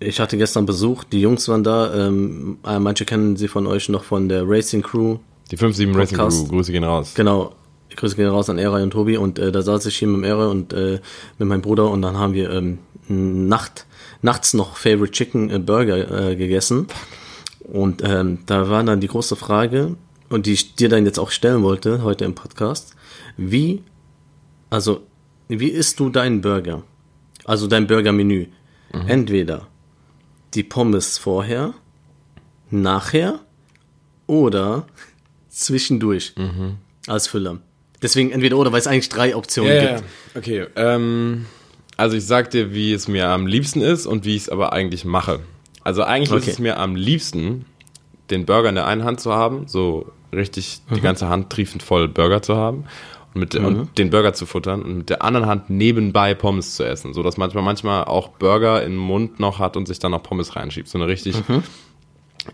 [0.00, 3.88] ich hatte gestern Besuch, die Jungs waren da, ähm, äh, manche kennen sie von euch
[3.90, 5.18] noch von der Racing Crew.
[5.50, 6.16] Die 5-7 Racing.
[6.16, 6.48] Crew.
[6.48, 7.12] Grüße gehen raus.
[7.14, 7.54] Genau,
[7.94, 10.24] Grüße gehen raus an Eray und Tobi und äh, da saß ich hier mit dem
[10.24, 11.00] Eray und äh,
[11.38, 12.78] mit meinem Bruder und dann haben wir ähm,
[13.08, 13.86] Nacht,
[14.22, 16.86] nachts noch Favorite Chicken äh, Burger äh, gegessen
[17.60, 19.96] und ähm, da war dann die große Frage
[20.30, 22.94] und die ich dir dann jetzt auch stellen wollte heute im Podcast,
[23.36, 23.82] wie,
[24.70, 25.02] also
[25.48, 26.84] wie isst du deinen Burger?
[27.44, 28.46] Also dein Burgermenü.
[29.06, 29.68] Entweder
[30.54, 31.74] die Pommes vorher,
[32.70, 33.40] nachher
[34.26, 34.86] oder
[35.48, 36.34] zwischendurch
[37.06, 37.58] als Füller.
[38.02, 39.96] Deswegen entweder oder, weil es eigentlich drei Optionen Ja, ja.
[39.96, 40.08] gibt.
[40.36, 40.66] Okay.
[40.76, 41.46] Ähm,
[41.96, 44.72] also ich sag dir, wie es mir am liebsten ist und wie ich es aber
[44.72, 45.40] eigentlich mache.
[45.84, 46.50] Also eigentlich ist Okay.
[46.52, 47.66] es mir am liebsten,
[48.30, 50.94] den Burger in der einen Hand zu haben, so richtig Mhm.
[50.94, 52.84] die ganze Hand triefend voll Burger zu haben
[53.34, 53.64] mit, Mhm.
[53.64, 57.22] und den Burger zu futtern und mit der anderen Hand nebenbei Pommes zu essen, so
[57.22, 60.88] dass manchmal manchmal auch Burger im Mund noch hat und sich dann noch Pommes reinschiebt.
[60.88, 61.62] So eine richtig Mhm.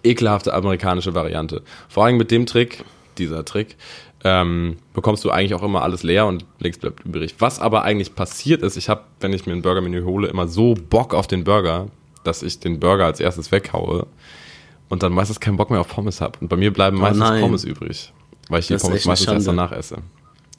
[0.03, 1.63] ekelhafte amerikanische Variante.
[1.89, 2.85] Vor allem mit dem Trick,
[3.19, 3.77] dieser Trick,
[4.25, 7.37] ähm, bekommst du eigentlich auch immer alles leer und links bleibt übrig.
[7.39, 10.75] Was aber eigentlich passiert ist, ich habe, wenn ich mir ein Burgermenü hole, immer so
[10.75, 11.87] Bock auf den Burger,
[12.25, 14.07] dass ich den Burger als erstes weghaue
[14.89, 16.39] und dann meistens keinen Bock mehr auf Pommes habe.
[16.41, 17.41] Und bei mir bleiben meistens Oh.
[17.41, 18.13] Pommes übrig,
[18.49, 19.99] weil ich die Pommes meistens erst danach esse.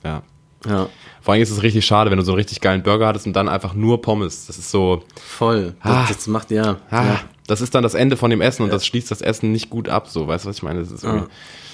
[0.04, 0.24] Ja.
[0.66, 0.90] Ja,
[1.22, 3.34] Vor allem ist es richtig schade, wenn du so einen richtig geilen Burger hattest und
[3.34, 4.48] dann einfach nur Pommes.
[4.48, 5.76] Das ist so, voll.
[5.82, 6.08] Ah.
[6.08, 6.78] Das, das macht ja.
[6.90, 7.22] ah, ja.
[7.46, 9.88] das ist dann das Ende von dem Essen und das schließt das Essen nicht gut
[9.88, 10.10] ab.
[10.10, 10.80] So, weißt du, was ich meine?
[10.80, 11.28] Das ist irgendwie,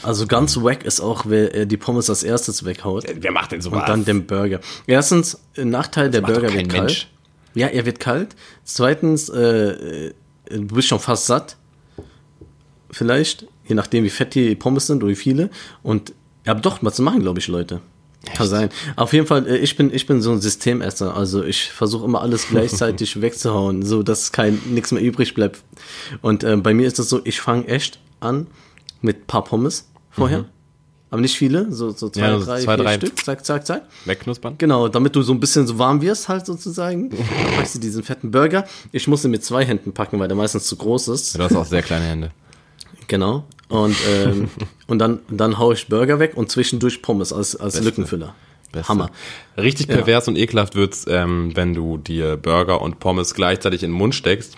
[0.04, 3.06] Also ganz wack ist auch, wer äh, die Pommes als erstes weghaut.
[3.08, 3.80] Wer macht denn sowas?
[3.80, 4.60] Und dann den Burger.
[4.86, 6.84] Erstens, Nachteil, der macht doch Burger wird kalt.
[6.84, 7.08] Mensch.
[7.56, 8.36] Ja, er wird kalt.
[8.66, 10.14] Zweitens, äh, äh,
[10.50, 11.56] du bist schon fast satt.
[12.92, 15.50] Vielleicht, je nachdem, wie fett die Pommes sind oder wie viele.
[15.84, 16.14] Und
[16.46, 17.80] ja, doch, was machen, glaube ich, Leute.
[18.36, 18.70] Kann sein.
[18.96, 21.16] Auf jeden Fall, äh, ich bin, ich bin so ein Systemesser.
[21.16, 25.62] Also ich versuche immer alles gleichzeitig wegzuhauen, so dass kein nichts mehr übrig bleibt.
[26.22, 28.48] Und äh, bei mir ist es so, ich fange echt an
[29.02, 30.46] mit paar Pommes vorher.
[31.10, 32.96] Aber nicht viele, so, so zwei, Ja, drei, zwei, vier drei.
[32.96, 33.84] Stück, zack, zack, zack.
[34.06, 34.56] Wegknuspern?
[34.58, 37.10] Genau, damit du so ein bisschen so warm wirst halt sozusagen.
[37.12, 38.66] Dann packst du diesen fetten Burger.
[38.92, 41.38] Ich muss ihn mit zwei Händen packen, weil der meistens zu groß ist.
[41.38, 42.32] Du hast auch sehr kleine Hände.
[43.14, 43.44] Genau.
[43.70, 44.50] Und, ähm,
[44.88, 48.34] und dann, dann hau ich Burger weg und zwischendurch Pommes als, als Lückenfüller.
[48.72, 48.90] Beste.
[48.90, 49.12] Hammer.
[49.56, 53.98] Richtig pervers und ekelhaft wird's, ähm, wenn du dir Burger und Pommes gleichzeitig in den
[54.00, 54.58] Mund steckst.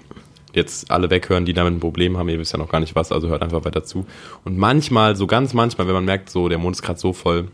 [0.53, 2.29] Jetzt alle weghören, die damit ein Problem haben.
[2.29, 4.05] Ihr wisst ja noch gar nicht was, also hört einfach weiter zu.
[4.45, 7.49] Und manchmal, so ganz manchmal, wenn man merkt, so der Mund ist gerade so voll,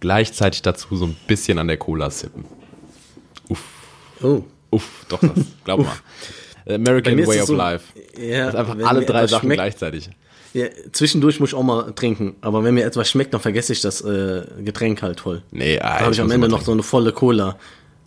[0.00, 2.46] gleichzeitig dazu so ein bisschen an der Cola sippen.
[3.48, 3.62] Uff,
[4.24, 4.42] Oh.
[4.72, 5.92] uff, doch das, glaub mal.
[6.68, 7.84] American Way of so- Life.
[8.20, 10.10] Ja, Das ist einfach alle drei Sachen schmeckt- gleichzeitig.
[10.54, 12.36] Ja, zwischendurch muss ich auch mal trinken.
[12.40, 15.42] Aber wenn mir etwas schmeckt, dann vergesse ich das äh, Getränk halt voll.
[15.50, 17.58] Nee, ah, Da habe ich am Ende noch so eine volle Cola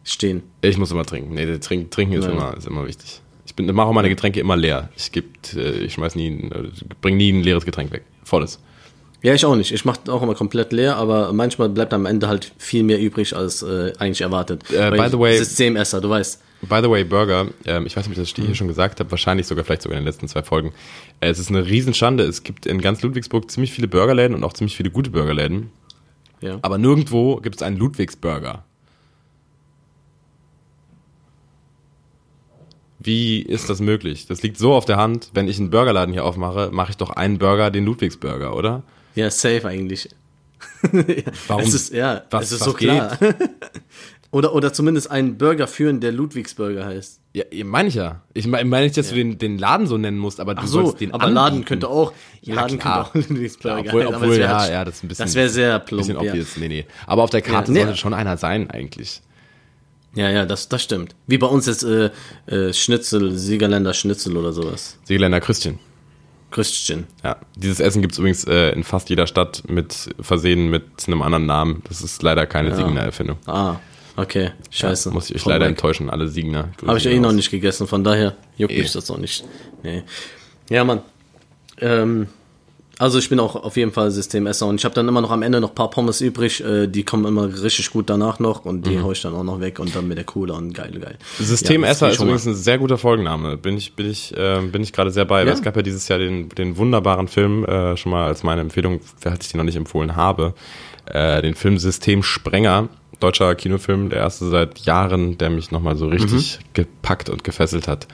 [0.04, 0.42] stehen.
[0.62, 1.34] Ich muss immer trinken.
[1.36, 2.32] Nee, der Trink, trinken ist, Ja.
[2.32, 3.22] immer, ist immer wichtig.
[3.46, 4.90] Ich bin, mache auch meine Getränke immer leer.
[4.96, 6.70] Ich geb, äh, ich schmeiß nie, ein- äh,
[7.02, 8.04] bring nie ein leeres Getränk weg.
[8.24, 8.60] Volles.
[9.22, 9.72] Ja, ich auch nicht.
[9.74, 13.36] Ich mache auch immer komplett leer, aber manchmal bleibt am Ende halt viel mehr übrig
[13.36, 14.64] als äh, eigentlich erwartet.
[14.72, 16.42] Äh, by the way- Systemesser, du weißt.
[16.62, 19.10] By the way, Burger, ähm, ich weiß nicht, ob ich das hier schon gesagt habe,
[19.12, 20.74] wahrscheinlich sogar vielleicht sogar in den letzten zwei Folgen.
[21.22, 22.24] Äh, es ist eine Riesenschande.
[22.24, 25.72] Es gibt in ganz Ludwigsburg ziemlich viele Burgerläden und auch ziemlich viele gute Burgerläden.
[26.42, 26.60] Ja.
[26.62, 28.64] Aber nirgendwo gibt es einen Ludwigsburger.
[33.00, 34.26] Wie ist das möglich?
[34.28, 35.32] Das liegt so auf der Hand.
[35.34, 38.84] Wenn ich einen Burgerladen hier aufmache, mache ich doch einen Burger, den Ludwigsburger, oder?
[39.20, 40.10] Ja, safe eigentlich.
[41.48, 41.64] Warum?
[41.64, 43.18] Es ist, ja, Was- es ist so klar.
[44.32, 47.20] oder, oder zumindest einen Burger führen, der Ludwigsburger heißt.
[47.34, 48.22] Ja, meine ich ja.
[48.34, 50.84] Ich meine nicht, dass du den, den Laden so nennen musst, aber du Ach so,
[50.84, 53.10] sollst den aber Laden könnte auch, Ja, Laden klar.
[53.12, 55.36] könnte auch Ludwigsburger Ja, obwohl, aber obwohl ja, halt- ja, das ist ein bisschen, Das
[55.36, 56.30] wäre sehr plump, bisschen ja.
[56.32, 56.58] obvious.
[56.58, 56.86] Nee, nee.
[57.06, 57.84] Aber auf der Karte Ja, nee.
[57.84, 59.22] sollte schon einer sein, eigentlich.
[60.16, 61.16] Ja, ja, das, das stimmt.
[61.28, 62.10] Wie bei uns jetzt äh,
[62.48, 64.98] äh, Schnitzel, Siegerländer Schnitzel oder sowas.
[65.04, 65.78] Seeländer Christian.
[66.52, 67.06] Christian.
[67.24, 71.22] Ja, dieses Essen gibt es übrigens äh, in fast jeder Stadt mit versehen mit einem
[71.22, 71.84] anderen Namen.
[71.88, 73.38] Das ist leider keine Siegener Erfindung.
[73.46, 73.76] Ah,
[74.16, 74.52] okay.
[74.72, 75.12] Scheiße.
[75.12, 75.72] Muss ich euch Voll leider weg.
[75.72, 76.70] enttäuschen, alle Siegener.
[76.86, 78.82] Habe ich ja eh noch nicht gegessen, von daher juckt Eh.
[78.82, 79.44] mich das auch nicht.
[79.84, 80.04] Nee.
[80.70, 81.02] Ja, Mann.
[81.82, 82.28] Ähm,
[83.00, 85.42] also ich bin auch auf jeden Fall Systemesser und ich habe dann immer noch am
[85.42, 88.86] Ende noch ein paar Pommes übrig, äh, die kommen immer richtig gut danach noch und
[88.86, 91.18] die hau ich dann auch noch weg und dann mit der Cola und geil, geil.
[91.40, 93.56] Systemesser Ja, ist übrigens ein sehr guter Folgenname.
[93.56, 95.46] Bin ich, bin ich, äh, bin ich gerade sehr bei.
[95.46, 95.54] Ja.
[95.54, 99.00] Es gab ja dieses Jahr den, den wunderbaren Film, äh, schon mal als meine Empfehlung,
[99.18, 100.54] falls ich den noch nicht empfohlen habe,
[101.06, 102.90] äh, den Film Systemsprenger,
[103.22, 108.08] deutscher Kinofilm, der erste seit Jahren, der mich nochmal so richtig gepackt und gefesselt hat.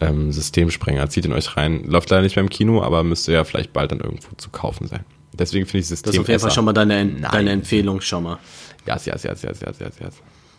[0.00, 1.84] Ähm, Systemsprenger, zieht ihn euch rein.
[1.84, 4.86] Läuft leider nicht mehr im Kino, aber müsste ja vielleicht bald dann irgendwo zu kaufen
[4.86, 5.04] sein.
[5.34, 6.16] Deswegen finde ich Das Systemesser.
[6.16, 7.28] ist auf jeden Fall schon mal deine, Nein.
[7.30, 8.38] deine Empfehlung schon mal.
[8.86, 10.14] Yes, yes, yes, yes, yes, yes, yes.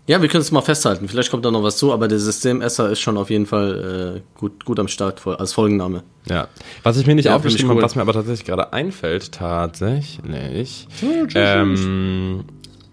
[0.08, 1.08] Ja, wir können es mal festhalten.
[1.08, 4.40] Vielleicht kommt da noch was zu, aber der Systemesser ist schon auf jeden Fall äh,
[4.40, 6.04] gut, gut am Start als Folgenname.
[6.28, 6.48] Ja.
[6.84, 7.86] Was ich mir nicht Ja, aufgeschrieben finde habe, cool.
[7.86, 10.88] was mir aber tatsächlich gerade einfällt, tatsächlich.
[11.36, 12.44] Ähm,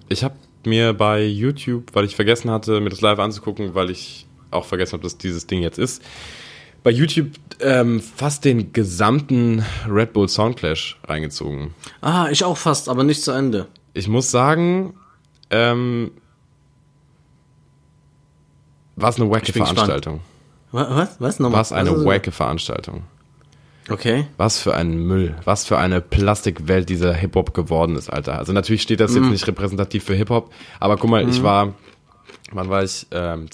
[0.09, 0.35] ich habe
[0.67, 4.95] mir bei YouTube, weil ich vergessen hatte, mir das live anzugucken, weil ich auch vergessen
[4.95, 6.03] habe, dass dieses Ding jetzt ist,
[6.83, 7.31] bei YouTube
[7.61, 11.75] ähm, fast den gesamten Red Bull Soundclash reingezogen.
[12.01, 13.67] Ah, ich auch fast, aber nicht zu Ende.
[13.95, 14.95] Ich muss sagen,
[15.51, 16.13] ähm,
[18.97, 19.71] war es eine wacke bin gespannt.
[19.79, 20.21] Veranstaltung.
[20.73, 20.89] Was?
[20.91, 21.21] Was?
[21.21, 21.39] Was?
[21.41, 21.55] Nochmal?
[21.57, 23.03] War es eine Was ist- wacke Veranstaltung.
[23.91, 24.27] Okay.
[24.37, 28.39] Was für ein Müll, was für eine Plastikwelt dieser Hip-Hop geworden ist, Alter.
[28.39, 29.23] Also natürlich steht das Mhm.
[29.25, 31.73] jetzt nicht repräsentativ für Hip-Hop, aber guck mal, ich war,
[32.53, 33.07] wann war ich?
[33.13, 33.51] Ähm,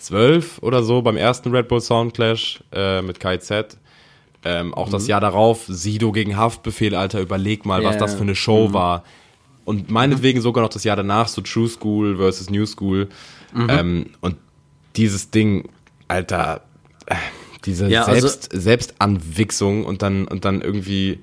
[0.00, 3.78] 2012 oder so beim ersten Red Bull Soundclash äh, mit KIZ.
[4.44, 8.22] Ähm, auch das Jahr darauf, Sido gegen Haftbefehl, Alter, überleg mal, was Ja, das für
[8.22, 9.02] eine Show war.
[9.64, 13.08] Und meinetwegen sogar noch das Jahr danach, so True School versus New School.
[13.68, 14.36] Ähm, und
[14.96, 15.68] dieses Ding,
[16.06, 16.62] Alter,
[17.06, 17.16] äh,
[17.64, 21.18] diese Ja, also- Selbst, Selbstanwichsung und dann, und dann irgendwie,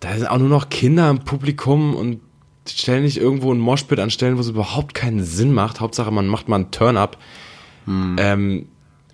[0.00, 2.20] da sind auch nur noch Kinder im Publikum und
[2.68, 5.80] stellen nicht irgendwo ein Moshpit an Stellen, wo es überhaupt keinen Sinn macht.
[5.80, 7.18] Hauptsache, man macht mal einen Turn-up.
[7.86, 8.16] Hm.
[8.18, 8.68] Ähm,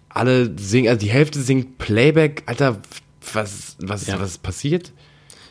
[0.08, 2.42] alle singen, also die Hälfte singt Playback.
[2.46, 2.78] Alter,
[3.32, 4.20] was, was, Ja.
[4.20, 4.92] was ist passiert?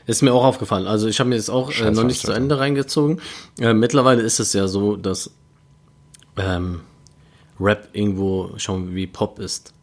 [0.07, 0.87] Ist mir auch aufgefallen.
[0.87, 2.31] Also ich habe mir jetzt auch äh, noch nicht zu.
[2.31, 3.21] Ende reingezogen.
[3.59, 5.31] Äh, mittlerweile ist es ja so, dass
[6.37, 6.81] ähm,
[7.59, 9.73] Rap irgendwo schon wie Pop ist.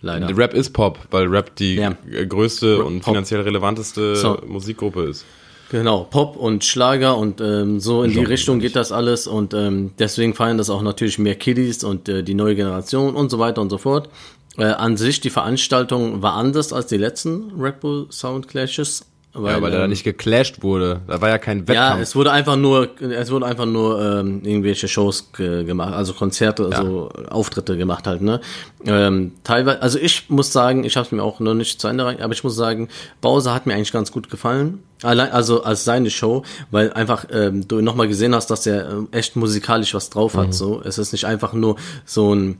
[0.00, 0.36] Leider.
[0.36, 1.96] Rap ist Pop, weil Rap die Ja.
[2.28, 4.40] größte Rap- und finanziell relevanteste So.
[4.46, 5.24] Musikgruppe ist.
[5.72, 9.26] Genau, Pop und Schlager und ähm, so in die Genre Richtung meine geht das alles
[9.26, 13.30] und ähm, deswegen feiern das auch natürlich mehr Kiddies und äh, die neue Generation und
[13.30, 14.10] so weiter und so fort.
[14.58, 19.06] Äh, an sich, die Veranstaltung war anders als die letzten Red Bull Sound Clashes.
[19.34, 21.00] Weil, Ja, weil er da ähm, nicht geclasht wurde.
[21.06, 22.02] Da war ja kein Ja, Wettkampf.
[22.02, 26.68] es wurde einfach nur, es wurde einfach nur ähm, irgendwelche Shows ge gemacht, also Konzerte,
[26.70, 28.42] also Auftritte gemacht halt, ne?
[28.84, 32.04] Ähm, teilweise, also ich muss sagen, ich habe es mir auch noch nicht zu Ende
[32.04, 32.88] rein, aber ich muss sagen,
[33.22, 34.82] Bowser hat mir eigentlich ganz gut gefallen.
[35.02, 39.08] Allein, also als seine Show, weil einfach ähm, du nochmal gesehen hast, dass er ähm,
[39.12, 40.52] echt musikalisch was drauf hat.
[40.52, 42.58] So, es ist nicht einfach nur so ein,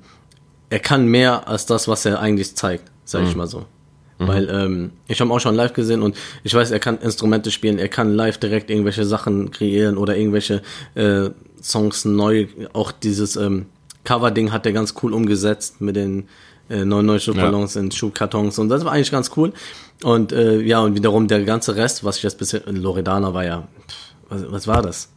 [0.70, 3.66] er kann mehr als das, was er eigentlich zeigt, sag ich mal so.
[4.28, 7.78] Weil ähm, ich habe auch schon live gesehen und ich weiß, er kann Instrumente spielen,
[7.78, 10.62] er kann live direkt irgendwelche Sachen kreieren oder irgendwelche
[10.94, 11.30] äh,
[11.62, 12.46] Songs neu.
[12.72, 13.66] Auch dieses ähm,
[14.04, 16.28] Cover-Ding hat er ganz cool umgesetzt mit den
[16.68, 19.52] äh, 99 Schuhballons in Schuhkartons und das war eigentlich ganz cool.
[20.02, 23.68] Und äh, ja, und wiederum der ganze Rest, was ich jetzt bisher, Loredana war ja,
[24.28, 25.11] was, was war das?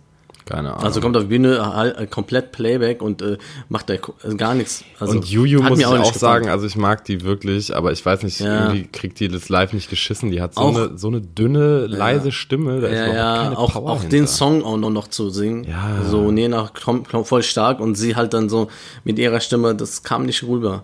[0.45, 0.84] Keine Ahnung.
[0.84, 4.84] Also kommt auf die Bühne, äh, komplett Playback und äh, macht er also gar nichts.
[4.99, 6.13] Also, und Juju muss ich auch, gefallen.
[6.13, 8.65] sagen, also ich mag die wirklich, aber ich weiß nicht, Ja.
[8.67, 10.29] irgendwie kriegt die das live nicht geschissen.
[10.29, 13.43] Die hat so, Auch- eine, so eine dünne, leise Stimme, da ist Ja, überhaupt ja,
[13.43, 14.17] keine auch, Power auch hinter.
[14.17, 15.63] den Song auch noch, noch zu singen.
[15.63, 16.03] Ja.
[16.08, 18.67] So, Nena kommt, kommt voll stark und sie halt dann so
[19.03, 20.84] mit ihrer Stimme, das kam nicht rüber.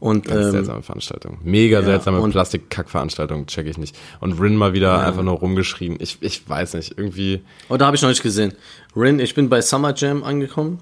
[0.00, 1.38] Und Ganz ähm, seltsame Veranstaltung.
[1.44, 3.96] Mega seltsame und- Plastikkack-Veranstaltung, check ich nicht.
[4.20, 5.96] Und Rin mal wieder einfach nur rumgeschrien.
[6.00, 7.40] Ich, ich weiß nicht, irgendwie.
[7.68, 8.52] oh, da habe ich noch nicht gesehen.
[8.96, 10.78] Rin, ich bin bei Summer Jam angekommen.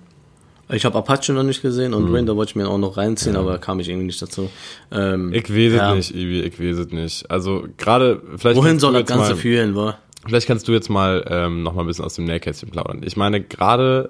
[0.71, 3.37] Ich habe Apache noch nicht gesehen und Rin, da wollte ich mir auch noch reinziehen,
[3.37, 4.49] aber kam ich irgendwie nicht dazu.
[4.91, 5.91] Ähm, Ich weiß ja.
[5.91, 7.31] es nicht, Ibi, ich weiß es nicht.
[7.31, 8.57] Also gerade, vielleicht.
[8.57, 9.99] Wohin soll das Ganze mal- führen, wa?
[10.25, 13.03] vielleicht kannst du jetzt mal ähm, noch mal ein bisschen aus dem Nähkästchen plaudern.
[13.05, 14.09] Ich meine, gerade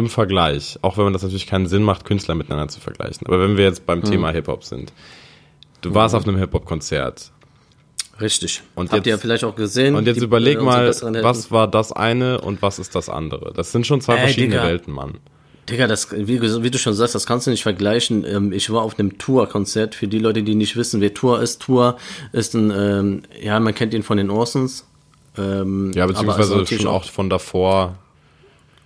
[0.00, 3.40] im Vergleich, auch wenn man das natürlich keinen Sinn macht, Künstler miteinander zu vergleichen, aber
[3.40, 4.92] wenn wir jetzt beim Thema Hip-Hop sind,
[5.82, 7.30] du warst auf einem Hip-Hop-Konzert.
[8.20, 8.62] Richtig.
[8.74, 9.94] Und Habt ihr ja jetzt- vielleicht auch gesehen.
[9.94, 10.88] Und jetzt die- überleg äh, mal,
[11.22, 13.52] was war das eine und was ist das andere?
[13.54, 14.64] Das sind schon zwei Ey, verschiedene Digga.
[14.64, 15.14] Welten, Mann.
[15.70, 18.24] Digga, das, wie, wie du schon sagst, das kannst du nicht vergleichen.
[18.26, 19.94] Ähm, ich war auf einem Tour-Konzert.
[19.94, 21.62] Für die Leute, die nicht wissen, wer Tour ist.
[21.62, 21.96] Tour
[22.32, 24.84] ist ein, ähm, ja, man kennt ihn von den Orsons.
[25.38, 27.96] Ähm, Ja, beziehungsweise schon auch von davor.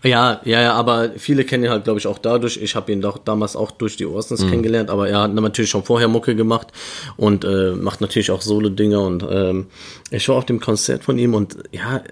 [0.05, 2.59] Ja, ja, ja, aber viele kennen ihn halt, glaube ich, auch dadurch.
[2.59, 4.51] Ich habe ihn doch damals auch durch die Orsons Mhm.
[4.51, 6.69] kennengelernt, aber er hat natürlich schon vorher Mucke gemacht
[7.17, 9.67] und äh, macht natürlich auch Solo-Dinger und ähm,
[10.11, 12.03] ich war auf dem Konzert von ihm und ja,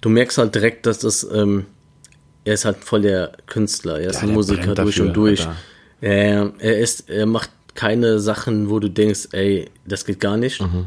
[0.00, 1.66] du merkst halt direkt, dass das, ähm,
[2.44, 5.40] er ist halt voll der Künstler, er ist Ja, ein Musiker durch dafür, und durch.
[6.00, 10.60] Ja, er ist, er macht keine Sachen, wo du denkst, ey, das geht gar nicht.
[10.60, 10.86] Mhm.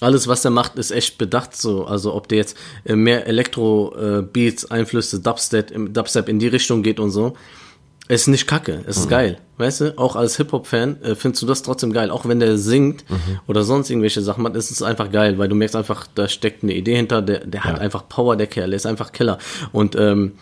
[0.00, 1.84] Alles, was er macht, ist echt bedacht so.
[1.84, 7.10] Also ob der jetzt äh, mehr Elektro-Beats, Einflüsse, Dubstep, Dubstep in die Richtung geht und
[7.10, 7.34] so,
[8.08, 9.38] ist nicht kacke, ist geil.
[9.58, 12.10] Weißt du, auch als Hip-Hop-Fan äh, findest du das trotzdem geil.
[12.10, 13.04] Auch wenn der singt
[13.46, 16.64] oder sonst irgendwelche Sachen macht, ist es einfach geil, weil du merkst einfach, da steckt
[16.64, 19.38] eine Idee hinter, der, der hat einfach Power, der Kerl, der ist einfach Killer.
[19.70, 20.32] Und ähm,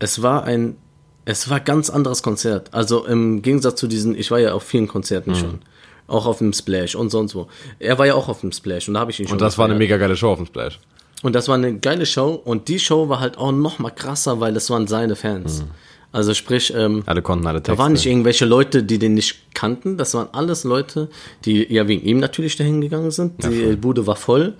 [0.00, 0.76] es war ein,
[1.24, 2.74] es war ganz anderes Konzert.
[2.74, 5.60] Also im Gegensatz zu diesen, ich war ja auf vielen Konzerten schon.
[6.06, 7.46] Auch auf dem Splash und sonst wo.
[7.78, 9.56] Er war ja auch auf dem Splash und da habe ich ihn schon Und das
[9.58, 9.90] war eine gefeiert.
[9.90, 10.78] mega geile Show auf dem Splash.
[11.22, 14.40] Und das war eine geile Show und die Show war halt auch noch mal krasser,
[14.40, 15.64] weil das waren seine Fans.
[16.10, 17.72] Also sprich, ähm, Alle konnten alle Texte.
[17.72, 19.96] da waren nicht irgendwelche Leute, die den nicht kannten.
[19.96, 21.08] Das waren alles Leute,
[21.46, 23.42] die ja wegen ihm natürlich dahin gegangen sind.
[23.44, 24.54] Die Bude war voll.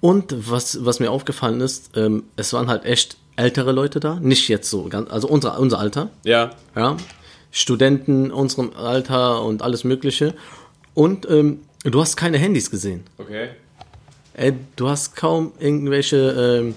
[0.00, 4.18] Und was, was mir aufgefallen ist, ähm, es waren halt echt ältere Leute da.
[4.20, 6.10] Nicht jetzt so ganz, also unser, unser Alter.
[6.24, 6.50] ja.
[6.76, 6.96] Ja.
[7.50, 10.34] Studenten unserem Alter und alles Mögliche.
[10.94, 13.04] Und ähm, du hast keine Handys gesehen.
[13.18, 13.50] Okay.
[14.34, 16.74] Ey, du hast kaum irgendwelche, ähm,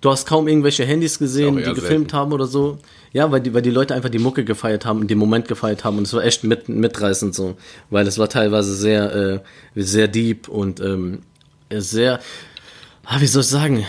[0.00, 2.16] du hast kaum irgendwelche Handys gesehen, die eher gefilmt selten.
[2.16, 2.78] haben oder so.
[3.12, 5.84] Ja, weil die, weil die Leute einfach die Mucke gefeiert haben und den Moment gefeiert
[5.84, 7.56] haben und es war echt mit, mitreißend so,
[7.88, 9.40] weil es war teilweise sehr, äh,
[9.74, 11.22] sehr deep und ähm,
[11.70, 12.20] sehr,
[13.04, 13.86] ah, wie soll ich sagen,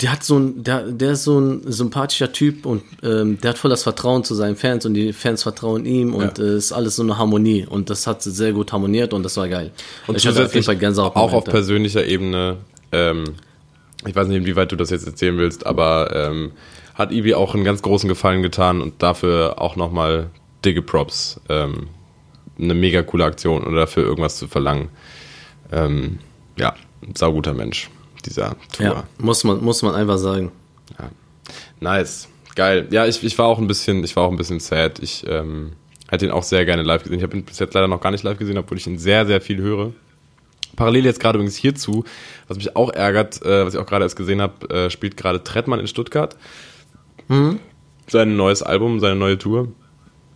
[0.00, 3.58] der hat so ein, der, der ist so ein sympathischer Typ und ähm, der hat
[3.58, 6.44] voll das Vertrauen zu seinen Fans und die Fans vertrauen ihm und Ja.
[6.44, 9.48] äh, ist alles so eine Harmonie und das hat sehr gut harmoniert und das war
[9.48, 9.70] geil.
[10.06, 12.58] Und ich hatte auf jeden zusätzlich Fall auch auf persönlicher Ebene,
[12.92, 13.24] ähm,
[14.06, 16.52] ich weiß nicht, inwieweit du das jetzt erzählen willst, aber ähm,
[16.94, 20.30] hat Ibi auch einen ganz großen Gefallen getan und dafür auch nochmal
[20.64, 21.40] dicke Props.
[21.48, 21.88] Ähm,
[22.58, 24.88] eine mega coole Aktion oder dafür irgendwas zu verlangen.
[25.70, 26.18] Ähm,
[26.58, 26.74] ja,
[27.14, 27.90] sauguter Mensch,
[28.26, 28.86] dieser Tour.
[28.86, 30.52] Ja, muss man, muss man einfach sagen.
[31.80, 32.28] Nice.
[32.54, 32.88] Geil.
[32.90, 34.98] Ja, ich, ich war auch ein bisschen, ich war auch ein bisschen sad.
[35.00, 35.72] Ich ähm,
[36.08, 37.18] hätte ihn auch sehr gerne live gesehen.
[37.18, 39.26] Ich habe ihn bis jetzt leider noch gar nicht live gesehen, obwohl ich ihn sehr,
[39.26, 39.92] sehr viel höre.
[40.74, 42.04] Parallel jetzt gerade übrigens hierzu,
[42.48, 45.42] was mich auch ärgert, äh, was ich auch gerade erst gesehen habe, äh, spielt gerade
[45.42, 46.36] Trettmann in Stuttgart.
[48.08, 49.68] Sein neues Album, seine neue Tour,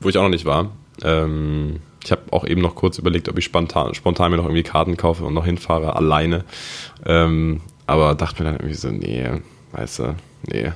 [0.01, 0.73] wo ich auch noch nicht war.
[1.03, 4.63] Ähm, ich habe auch eben noch kurz überlegt, ob ich spontan, spontan mir noch irgendwie
[4.63, 6.45] Karten kaufe und noch hinfahre, alleine.
[7.05, 9.29] Ähm, aber dachte mir dann irgendwie so, nee,
[9.73, 10.15] weißt du,
[10.47, 10.73] nee.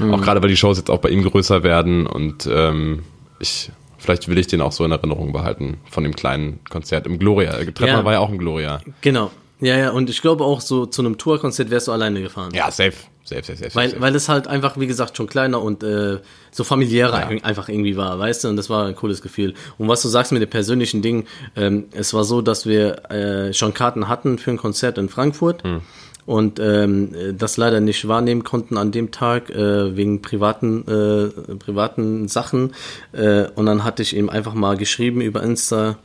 [0.00, 3.02] Auch gerade, weil die Shows jetzt auch bei ihm größer werden und ähm,
[3.38, 7.18] ich, vielleicht will ich den auch so in Erinnerung behalten von dem kleinen Konzert im
[7.18, 7.52] Gloria.
[7.52, 8.04] Trettmann Ja.
[8.04, 8.80] war ja auch im Gloria.
[9.00, 9.30] Genau.
[9.60, 12.50] Ja, ja, und ich glaube auch so zu einem Tourkonzert wärst du alleine gefahren.
[12.54, 12.92] Ja, safe.
[13.26, 13.74] Safe, safe, safe.
[13.74, 14.02] Weil, safe.
[14.02, 16.18] weil es halt einfach, wie gesagt, schon kleiner und äh,
[16.50, 17.42] so familiärer Ja.
[17.42, 18.48] einfach irgendwie war, weißt du?
[18.48, 19.54] Und das war ein cooles Gefühl.
[19.78, 21.24] Und was du sagst mit dem persönlichen Ding,
[21.56, 25.62] ähm, es war so, dass wir äh, schon Karten hatten für ein Konzert in Frankfurt
[25.62, 25.80] Hm.
[26.26, 32.28] Und ähm, das leider nicht wahrnehmen konnten an dem Tag äh, wegen privaten äh, privaten
[32.28, 32.72] Sachen.
[33.12, 35.96] Äh, und dann hatte ich ihm einfach mal geschrieben über Insta,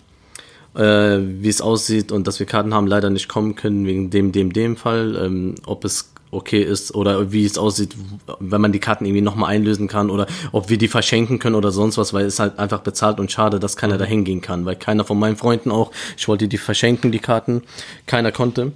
[0.75, 4.31] äh, wie es aussieht und dass wir Karten haben leider nicht kommen können wegen dem,
[4.31, 7.95] dem, dem Fall, ähm, ob es okay ist oder wie es aussieht,
[8.39, 11.71] wenn man die Karten irgendwie nochmal einlösen kann oder ob wir die verschenken können oder
[11.71, 14.75] sonst was, weil es halt einfach bezahlt und schade, dass keiner da hingehen kann, weil
[14.75, 17.63] keiner von meinen Freunden auch, ich wollte die verschenken, die Karten,
[18.05, 18.73] keiner konnte.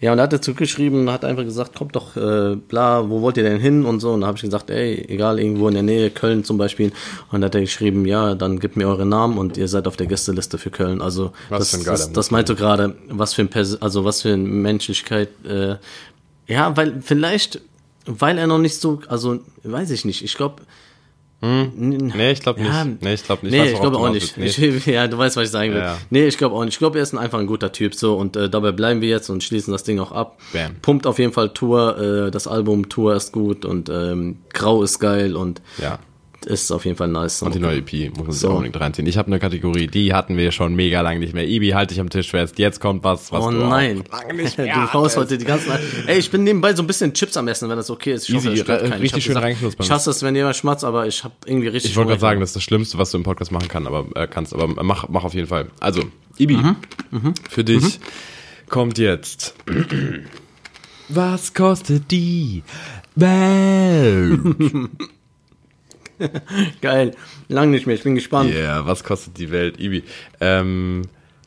[0.00, 3.36] Ja, und er hat dazu geschrieben, hat einfach gesagt, kommt doch, äh, bla, wo wollt
[3.36, 4.12] ihr denn hin und so.
[4.12, 6.92] Und da habe ich gesagt, ey, egal, irgendwo in der Nähe, Köln zum Beispiel.
[7.30, 9.96] Und da hat er geschrieben, ja, dann gebt mir eure Namen und ihr seid auf
[9.96, 11.00] der Gästeliste für Köln.
[11.00, 14.42] Also Was das, das, das meinte gerade, was für ein Pers also was für eine
[14.42, 15.76] Menschlichkeit, äh,
[16.46, 17.60] ja, weil vielleicht,
[18.04, 20.62] weil er noch nicht so, also weiß ich nicht, ich glaube,
[21.44, 22.72] nee, ich glaube nicht.
[22.72, 23.52] ja, nee, ich glaube nicht.
[23.52, 24.36] Nee, ich worauf glaube auch nicht.
[24.36, 24.46] Nee.
[24.46, 25.80] Ich, ja, du weißt, was ich sagen will.
[25.80, 25.98] Ja.
[26.10, 26.74] Nee, ich glaube auch nicht.
[26.74, 29.30] Ich glaube, er ist einfach ein guter Typ so und äh, dabei bleiben wir jetzt
[29.30, 30.38] und schließen das Ding auch ab.
[30.52, 30.76] Bam.
[30.82, 34.98] Pumpt auf jeden Fall Tour, äh, das Album Tour ist gut und ähm, Grau ist
[34.98, 35.98] geil und Ja.
[36.46, 37.42] Ist auf jeden Fall nice.
[37.42, 38.48] Und die neue EP muss man sich So.
[38.48, 39.06] auch unbedingt reinziehen.
[39.06, 41.46] Ich habe eine Kategorie, die hatten wir schon mega lange nicht mehr.
[41.46, 42.58] Ibi, halt dich am Tisch fest.
[42.58, 44.04] Jetzt kommt was, was Oh du nein.
[44.10, 45.16] lange nicht du mehr haust hattest.
[45.18, 45.72] heute die ganzen.
[46.06, 48.28] Ey, ich bin nebenbei so ein bisschen Chips am Essen, wenn das okay ist.
[48.28, 49.84] Ich Easy, hoffe, das äh, richtig ich schön reinknuspern.
[49.84, 51.92] Ich hasse es, wenn jemand schmatzt, aber ich habe irgendwie richtig.
[51.92, 54.06] Ich wollte gerade sagen, das ist das Schlimmste, was du im Podcast machen kann, aber,
[54.14, 54.54] äh, kannst.
[54.54, 55.68] Aber mach, mach auf jeden Fall.
[55.80, 56.02] Also,
[56.38, 57.34] Ibi, Mhm.
[57.48, 58.00] für dich
[58.68, 59.54] kommt jetzt.
[61.08, 62.62] Was kostet die
[63.14, 64.40] Welt?
[66.80, 67.12] Geil.
[67.48, 68.52] Lang nicht mehr, ich bin gespannt.
[68.52, 70.04] Yeah, was kostet die Welt, Ibi?
[70.40, 71.02] Ähm,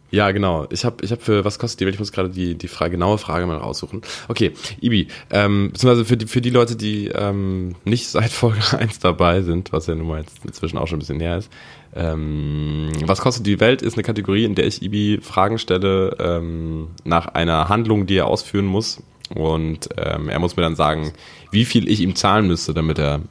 [0.09, 0.67] ja, genau.
[0.69, 2.91] Ich habe ich hab für was kostet die Welt, ich muss gerade die, die Frage,
[2.91, 4.01] genaue Frage mal raussuchen.
[4.29, 8.99] Okay, Ibi, ähm, beziehungsweise für die, für die Leute, die ähm, nicht seit Folge 1
[8.99, 11.51] dabei sind, was ja nun mal jetzt inzwischen auch schon ein bisschen näher ist,
[11.93, 16.89] ähm, was kostet die Welt ist eine Kategorie, in der ich Ibi Fragen stelle ähm,
[17.03, 19.03] nach einer Handlung, die er ausführen muss.
[19.35, 21.11] Und ähm, er muss mir dann sagen,
[21.51, 23.21] wie viel ich ihm zahlen müsste, damit er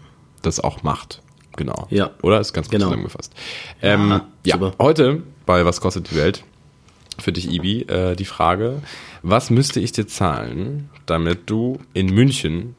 [0.43, 1.23] das auch macht.
[1.57, 1.87] Genau.
[1.91, 2.11] Ja.
[2.23, 2.41] Oder?
[2.41, 2.87] Ist ganz gut Genau.
[2.87, 3.33] zusammengefasst.
[3.83, 4.09] Ähm,
[4.45, 6.45] Ja, ja, heute bei Was kostet die Welt
[7.19, 8.83] für dich, Ibi, äh, die Frage,
[9.23, 12.77] was müsste ich dir zahlen, damit du in München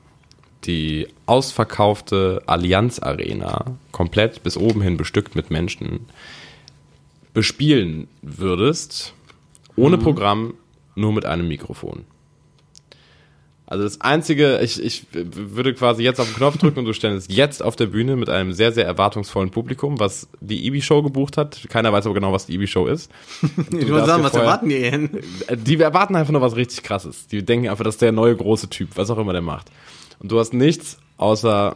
[0.66, 6.06] die ausverkaufte Allianz Arena, komplett bis oben hin bestückt mit Menschen,
[7.34, 9.14] bespielen würdest,
[9.76, 10.54] ohne Programm,
[10.96, 12.06] nur mit einem Mikrofon?
[13.70, 17.30] Also das Einzige, ich, ich würde quasi jetzt auf den Knopf drücken und du ständest
[17.30, 21.68] jetzt auf der Bühne mit einem sehr, sehr erwartungsvollen Publikum, was die Ibi-Show gebucht hat.
[21.68, 23.12] Keiner weiß aber genau, was die Ibi-Show ist.
[23.42, 25.10] ich wollte sagen, was erwarten die denn?
[25.52, 27.28] Die erwarten einfach nur was richtig krasses.
[27.28, 29.70] Die denken einfach, das ist der neue große Typ, was auch immer der macht.
[30.20, 31.76] Und du hast nichts außer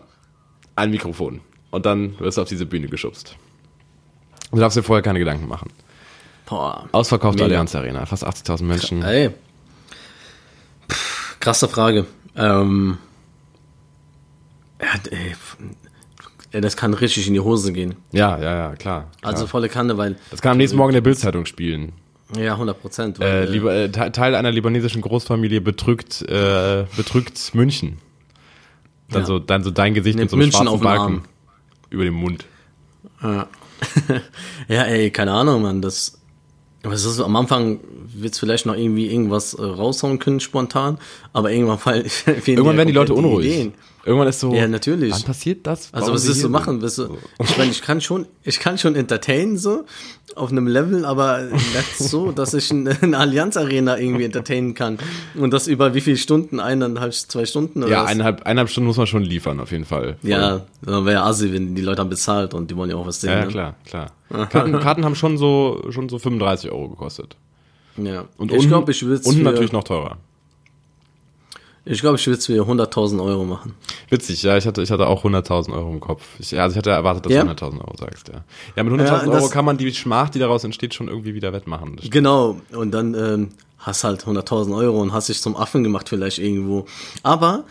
[0.78, 1.42] ein Mikrofon.
[1.72, 3.36] Und dann wirst du auf diese Bühne geschubst.
[4.50, 5.72] Du darfst dir vorher keine Gedanken machen.
[6.46, 6.88] Boah.
[6.94, 7.44] Ausverkaufte.
[7.44, 9.04] Allianz Arena, fast 80.000 Menschen.
[9.04, 9.32] Ey.
[11.42, 12.06] Krasse Frage.
[12.38, 12.98] Ähm.
[16.54, 17.96] Ja, das kann richtig in die Hose gehen.
[18.12, 19.10] Ja, ja, ja, klar.
[19.20, 19.32] klar.
[19.34, 20.18] Also volle Kanne, weil.
[20.32, 21.94] das kann am nächsten Morgen in der Bildzeitung spielen.
[22.38, 23.20] Ja, 100 Prozent.
[23.20, 27.98] Äh, äh, Te- Teil einer libanesischen Großfamilie betrügt, äh, betrügt München.
[29.10, 29.28] Dann, Ja.
[29.28, 31.24] so, dann so dein Gesicht mit Nimmt so einem München schwarzen Balken
[31.90, 32.46] über dem Mund.
[34.68, 35.82] ja, ey, keine Ahnung, Mann.
[35.82, 36.18] Das.
[36.84, 37.80] Was ist so, am Anfang
[38.24, 40.98] wird's vielleicht noch irgendwie irgendwas äh, raushauen können, spontan,
[41.34, 42.06] aber irgendwann fallen
[42.46, 43.72] Irgendwann werden die Leute unruhig.
[44.04, 45.14] Irgendwann ist so, Ja, natürlich.
[45.14, 45.94] wann passiert das?
[45.94, 46.82] Also was willst du machen?
[46.82, 49.86] Willst du, ich meine, ich kann schon, ich kann schon entertainen so
[50.36, 54.98] auf einem Level, aber nicht so, dass ich eine, Allianz Arena irgendwie entertainen kann
[55.36, 58.10] und das über wie viele Stunden, eineinhalb, zwei Stunden oder Ja, was?
[58.10, 60.18] eineinhalb, eineinhalb Stunden muss man schon liefern, auf jeden Fall.
[60.22, 60.32] Voll.
[60.32, 63.06] ja, dann wäre ja assi, wenn die Leute haben bezahlt und die wollen ja auch
[63.06, 63.30] was sehen.
[63.30, 63.52] ja, ja ne?
[63.52, 64.12] klar, klar.
[64.50, 67.36] Karten, Karten haben schon so, schon so 35 Euro gekostet.
[67.98, 68.26] Ja.
[68.38, 70.18] Und ich unten- glaube, ich würde unten für, natürlich noch teurer.
[71.84, 73.74] ich glaube, ich würde es für 100.000 Euro machen.
[74.10, 76.24] Witzig, ja, ich hatte, ich hatte auch 100.000 Euro im Kopf.
[76.40, 77.44] Ich, also ich hatte erwartet, dass Ja?
[77.44, 78.44] du 100.000 Euro sagst, ja.
[78.76, 81.52] Ja, mit 100.000 Ja, Euro kann man die Schmach, die daraus entsteht, schon irgendwie wieder
[81.54, 81.98] wettmachen.
[82.10, 83.50] Genau, und dann ähm,
[83.80, 86.86] hast halt 100.000 Euro und hast dich zum Affen gemacht vielleicht irgendwo.
[87.24, 87.64] Aber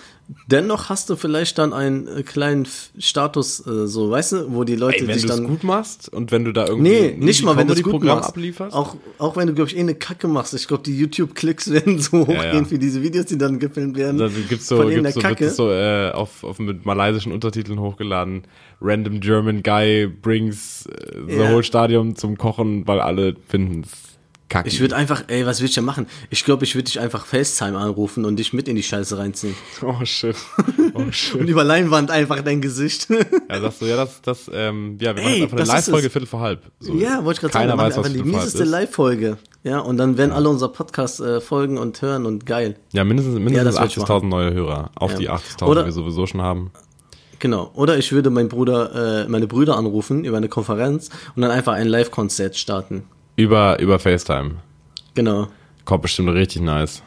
[0.46, 2.66] dennoch hast du vielleicht dann einen äh, kleinen
[2.98, 5.46] Status, äh, so, weißt du, wo die Leute Ey, wenn dich dann...
[5.46, 8.30] gut machst und wenn du da irgendwie Nee, nicht mal, wenn du gut Programm machst.
[8.30, 8.74] ablieferst.
[8.74, 10.54] Auch, auch wenn du, glaube ich, eh eine Kacke machst.
[10.54, 12.64] Ich glaube, die YouTube-Klicks werden so hochgehen ja.
[12.64, 14.18] für diese Videos, die dann gefilmt werden.
[14.18, 15.50] Da gibt's so, gibt's so, Kacke.
[15.50, 18.42] so äh, auf, auf mit malaysischen Untertiteln hochgeladen.
[18.80, 21.52] Random German Guy brings äh, the Ja.
[21.52, 24.09] whole Stadium zum Kochen, weil alle finden es
[24.50, 24.68] kacke.
[24.68, 26.06] Ich würde einfach, ey, was will ich denn machen?
[26.28, 29.54] Ich glaube, ich würde dich einfach FaceTime anrufen und dich mit in die Scheiße reinziehen.
[29.82, 30.36] oh shit.
[30.92, 31.40] Oh shit.
[31.40, 33.08] Und über Leinwand einfach dein Gesicht.
[33.48, 36.10] Ja, sagst du, ja, das, das, ähm, ja, wir Ey, machen einfach eine Live-Folge.
[36.10, 36.62] Viertel vor halb.
[36.80, 36.94] So.
[36.94, 38.64] Ja, wollte ich gerade sagen, Keiner wir machen weiß, einfach die mieseste.
[38.64, 39.38] Live-Folge.
[39.62, 42.76] Ja, und dann werden alle unser Podcast äh, folgen und hören und geil.
[42.92, 44.90] Ja, mindestens, mindestens ich 80.000 neue Hörer.
[44.96, 45.18] Auf Ja.
[45.18, 46.70] die 80.000, Oder- die wir sowieso schon haben.
[47.38, 47.70] Genau.
[47.74, 51.72] Oder ich würde meinen Bruder, äh, meine Brüder anrufen über eine Konferenz und dann einfach
[51.74, 53.04] ein Live-Konzert starten.
[53.40, 54.56] Über, über FaceTime.
[55.14, 55.48] Genau.
[55.84, 57.02] Kommt bestimmt richtig nice.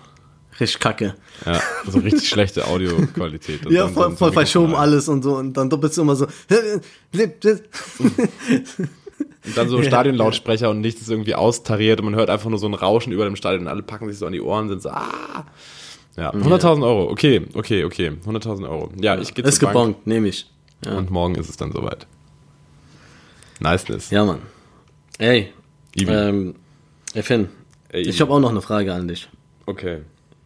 [0.60, 1.16] Richtig kacke.
[1.46, 3.70] Ja, so richtig schlechte Audioqualität.
[3.70, 5.36] Ja, dann- voll, voll so verschoben alles und so.
[5.38, 6.28] Und dann doppelst du immer so.
[9.46, 12.66] Und dann so Stadionlautsprecher und nichts ist irgendwie austariert und man hört einfach nur so
[12.68, 14.82] ein Rauschen über dem Stadion und alle packen sich so an die Ohren und sind
[14.84, 15.46] so, ah.
[16.16, 17.10] Ja, 100.000 Euro.
[17.12, 18.12] Okay, okay, okay.
[18.26, 18.90] 100.000 Euro.
[19.02, 20.50] Ja, ich gehe Ist zur Bank gebongt, nehme ich.
[20.86, 20.98] Ja.
[20.98, 22.08] und morgen ist es dann soweit.
[23.60, 24.10] Niceness.
[24.12, 24.40] ja, Mann.
[25.18, 25.52] Ey.
[25.96, 26.12] Ibi.
[26.12, 26.56] Ähm,
[27.14, 27.50] ey, Finn.
[27.90, 28.10] Ey, Ibi.
[28.10, 29.30] ich habe auch noch eine Frage an dich.
[29.66, 30.00] Okay.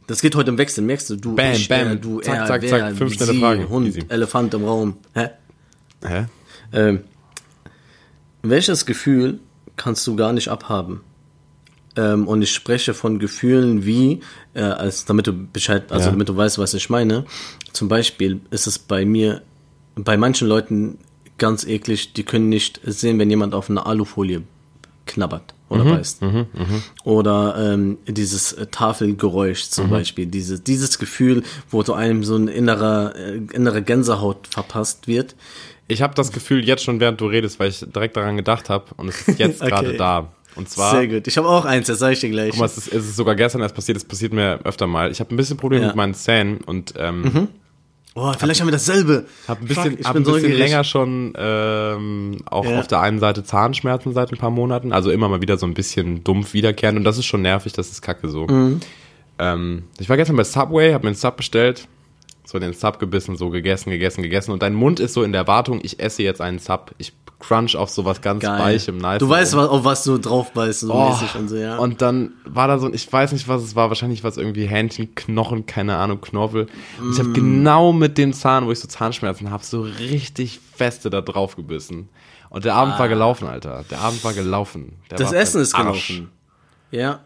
[0.08, 1.16] Das geht heute im Wechsel, merkst du?
[1.18, 1.88] Du, Bam, ich, bam.
[1.88, 2.96] er, du, Zack, er, zack, wer, zack.
[2.96, 3.70] Fünf schnelle Fragen.
[3.70, 4.04] Hund, Easy.
[4.08, 4.98] Elefant im Raum.
[5.14, 5.30] Hä?
[6.06, 6.26] Hä?
[6.72, 7.02] Ähm,
[8.42, 9.40] welches Gefühl
[9.76, 11.02] kannst du gar nicht abhaben?
[11.98, 14.22] Ähm, und ich spreche von Gefühlen wie,
[14.54, 16.12] äh, als damit du Bescheid, also Ja.
[16.12, 17.26] damit du weißt, was ich meine.
[17.74, 19.42] Zum Beispiel ist es bei mir,
[19.96, 21.00] bei manchen Leuten
[21.38, 24.44] ganz eklig, die können nicht sehen, wenn jemand auf einer Alufolie
[25.08, 26.22] knabbert oder Mhm, beißt.
[27.04, 29.72] Oder ähm, dieses äh, Tafelgeräusch Mhm.
[29.72, 35.08] zum Beispiel, dieses, dieses Gefühl, wo so einem so ein innerer, äh, innere Gänsehaut verpasst
[35.08, 35.36] wird.
[35.88, 38.86] Ich habe das Gefühl jetzt schon, während du redest, weil ich direkt daran gedacht habe
[38.98, 39.70] und es ist jetzt Okay.
[39.72, 40.32] gerade da.
[40.56, 41.28] Und zwar, Sehr gut.
[41.28, 42.50] Ich habe auch eins, das sage ich dir gleich.
[42.50, 45.12] guck mal, es ist, es ist sogar gestern erst passiert, es passiert mir öfter mal.
[45.12, 45.88] Ich habe ein bisschen Probleme Ja.
[45.90, 47.50] mit meinen Zähnen und ähm,
[48.18, 49.26] oh, vielleicht haben wir dasselbe.
[49.48, 52.80] Habe ein bisschen, Fuck, ich hab ein bisschen länger schon ähm, auch Ja.
[52.80, 54.92] auf der einen Seite Zahnschmerzen seit ein paar Monaten.
[54.92, 56.98] Also immer mal wieder so ein bisschen dumpf wiederkehren.
[56.98, 58.48] Und das ist schon nervig, das ist kacke so.
[58.48, 58.80] Mhm.
[59.40, 61.88] Ähm, ich war gestern bei Subway, habe mir einen Sub bestellt,
[62.44, 64.52] so den Sub gebissen, so gegessen, gegessen, gegessen.
[64.52, 66.96] Und dein Mund ist so in der Erwartung, ich esse jetzt einen Sub.
[66.98, 68.60] Ich crunch auf sowas ganz Geil.
[68.60, 69.20] weichem, nice.
[69.20, 71.78] Du weißt, was, auf was du drauf beißt, so Oh, mäßig und so, ja.
[71.78, 74.66] Und dann war da so, ein- ich weiß nicht, was es war, wahrscheinlich was irgendwie
[74.66, 76.68] Hähnchen, Knochen, keine Ahnung, Knorpel.
[77.00, 77.12] Und Mm.
[77.14, 81.22] ich habe genau mit dem Zahn, wo ich so Zahnschmerzen habe, so richtig feste da
[81.22, 82.10] drauf gebissen.
[82.50, 83.84] Und der Abend war gelaufen, Alter.
[83.92, 84.94] Der Abend war gelaufen.
[85.12, 85.22] Der Ah.
[85.22, 86.08] das war Essen ist Arsch.
[86.08, 86.32] gelaufen.
[86.90, 87.20] Ja.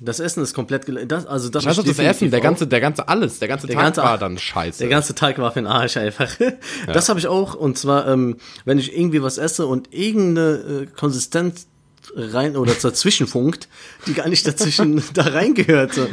[0.00, 0.84] Das Essen ist komplett.
[1.10, 3.84] Das, also das ist das Essen, der ganze, der ganze alles, der ganze Der Tag
[3.84, 4.80] ganze- war dann scheiße.
[4.80, 6.28] Der ganze Tag war für den Arsch einfach.
[6.92, 7.54] Das habe ich auch.
[7.54, 8.36] Und zwar, ähm,
[8.66, 11.66] wenn ich irgendwie was esse und irgendeine äh, Konsistenz
[12.14, 13.68] rein oder dazwischen funkt,
[14.06, 15.94] die gar nicht dazwischen da reingehört.
[15.94, 16.06] So.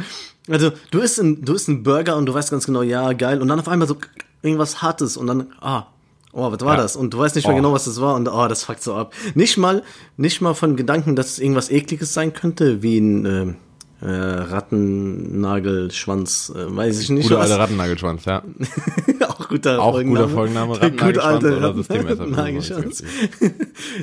[0.48, 3.42] Also du isst, ein, du isst einen Burger und du weißt ganz genau, ja, geil.
[3.42, 3.96] Und dann auf einmal so
[4.42, 5.84] irgendwas Hartes und dann, ah,
[6.32, 6.82] oh, was war Ja.
[6.82, 6.96] das?
[6.96, 7.58] Und du weißt nicht mehr Oh.
[7.58, 9.12] genau, was das war und oh, das fuckt so ab.
[9.34, 9.82] Nicht mal,
[10.16, 13.56] nicht mal von Gedanken, dass es irgendwas Ekliges sein könnte, wie ein ähm,
[14.04, 17.24] äh, Rattennagelschwanz, äh, weiß ich nicht.
[17.24, 17.50] Guter was.
[17.50, 18.42] alter Rattennagelschwanz, ja.
[19.28, 20.26] auch guter Auch Folgenname.
[20.26, 22.20] guter Folgenname, Rattennagelschwanz alte Systemesser.
[22.20, 23.02] Rattennagelschwanz.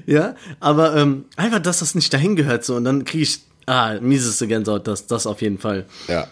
[0.06, 3.96] Ja, aber ähm, einfach, dass das nicht dahin gehört so und dann kriege ich, ah,
[4.02, 5.86] mieseste Gänsehaut, das, das auf jeden Fall.
[6.08, 6.28] Ja.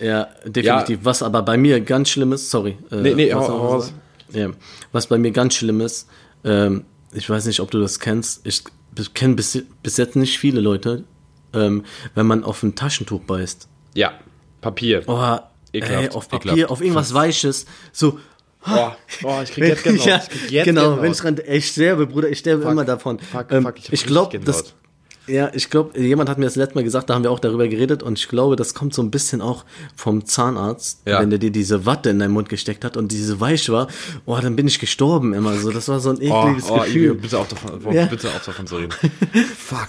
[0.00, 1.00] Ja, definitiv.
[1.02, 2.78] Was aber bei mir ganz schlimm ist, sorry.
[2.90, 3.94] Äh, Nee, nee, was hau- hau sagen?
[4.32, 4.50] Ja,
[4.92, 6.06] was bei mir ganz schlimm ist,
[6.44, 8.62] ähm, ich weiß nicht, ob du das kennst, ich
[9.14, 11.04] kenne bis, bis jetzt nicht viele Leute,
[11.54, 11.84] ähm,
[12.14, 13.68] wenn man auf ein Taschentuch beißt.
[13.94, 14.12] Ja.
[14.60, 15.02] Papier.
[15.06, 15.38] Oh,
[15.72, 16.70] Ekelhaft, ey, auf Papier, ekelhaft.
[16.72, 18.18] auf irgendwas Weiches, so,
[18.66, 18.90] Oh,
[19.22, 20.06] oh, ich krieg jetzt Gänsehaut.
[20.06, 21.02] ja, ich krieg jetzt genau, Gänsehaut.
[21.02, 23.18] wenn ich dran, ey, ich sterbe, Bruder, ich sterbe Fuck, immer davon.
[23.18, 24.74] fuck, Ähm, fuck, ich ich glaube, das,
[25.26, 27.66] ja, ich glaube, jemand hat mir das letzte Mal gesagt, da haben wir auch darüber
[27.68, 29.64] geredet und ich glaube, das kommt so ein bisschen auch
[29.96, 31.20] vom Zahnarzt, Ja.
[31.20, 33.86] wenn der dir diese Watte in deinen Mund gesteckt hat und diese weich war,
[34.26, 35.70] oh, dann bin ich gestorben immer so.
[35.70, 37.04] Das war so ein Oh, ekliges oh, Gefühl.
[37.04, 38.04] Igor, bitte auf davon, Ja.
[38.06, 38.92] bitte auf davon zu reden.
[39.56, 39.88] Fuck.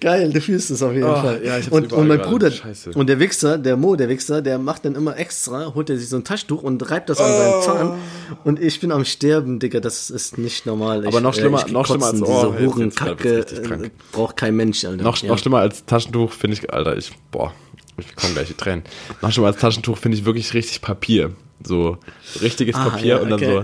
[0.00, 1.40] Geil, du fühlst es auf jeden Oh, Fall.
[1.44, 2.20] ja, und, und mein.
[2.20, 2.90] Bruder, Scheiße.
[2.94, 6.08] und der Wichser, der Mo, der Wichser, der macht dann immer extra, holt er sich
[6.08, 7.38] so ein Taschentuch und reibt das an Oh.
[7.38, 7.98] seinen Zahn.
[8.44, 11.06] Und ich bin am Sterben, Digga, das ist nicht normal.
[11.06, 14.56] Aber ich, noch schlimmer- ich geh noch schlimmer als- oh, diese Hurenkacke äh, braucht kein
[14.56, 15.02] Mensch, Alter.
[15.02, 15.28] Noch, Ja.
[15.28, 17.52] noch schlimmer als Taschentuch finde ich, Alter, ich, boah,
[17.98, 18.82] ich komme gleich die Tränen.
[19.22, 21.32] Noch schlimmer als Taschentuch finde ich wirklich richtig Papier.
[21.66, 21.98] So
[22.42, 23.62] richtiges Ah, Papier ja, und dann okay.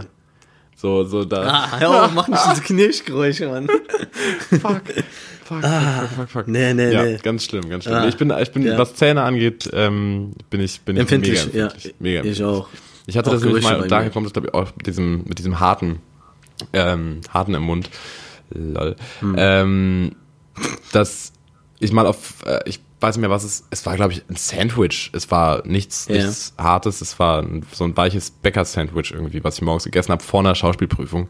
[0.76, 1.42] so, so, so da.
[1.42, 3.68] Ah, hör auf, mach nicht diese Knirschgeräusche, Mann.
[4.60, 4.82] Fuck,
[5.50, 6.48] fuck, fuck, fuck, fuck, fuck.
[6.48, 7.18] Nee, nee, ja, nee.
[7.22, 7.96] ganz schlimm, ganz schlimm.
[7.96, 8.78] Ah, ich bin, ich bin, ja.
[8.78, 11.64] was Zähne angeht, ähm, bin ich, bin ich Empfindlich, mega ja.
[11.64, 11.94] empfindlich.
[11.98, 12.44] Mega Ich empfindlich.
[12.44, 12.68] auch.
[13.06, 15.24] Ich hatte Auch das nämlich mal, bei daher kommt es, glaube ich, auch mit diesem,
[15.26, 16.00] mit diesem harten,
[16.72, 17.90] ähm, harten im Mund.
[18.50, 18.96] Lol.
[19.20, 19.34] Hm.
[19.38, 20.16] Ähm,
[20.92, 21.32] dass
[21.78, 24.36] ich mal auf, äh, ich weiß nicht mehr, was es, es war, glaube ich, ein
[24.36, 25.10] Sandwich.
[25.14, 26.16] Es war nichts, Ja.
[26.16, 30.22] nichts Hartes, es war ein, so ein weiches Bäcker-Sandwich irgendwie, was ich morgens gegessen habe
[30.22, 31.28] vor einer Schauspielprüfung.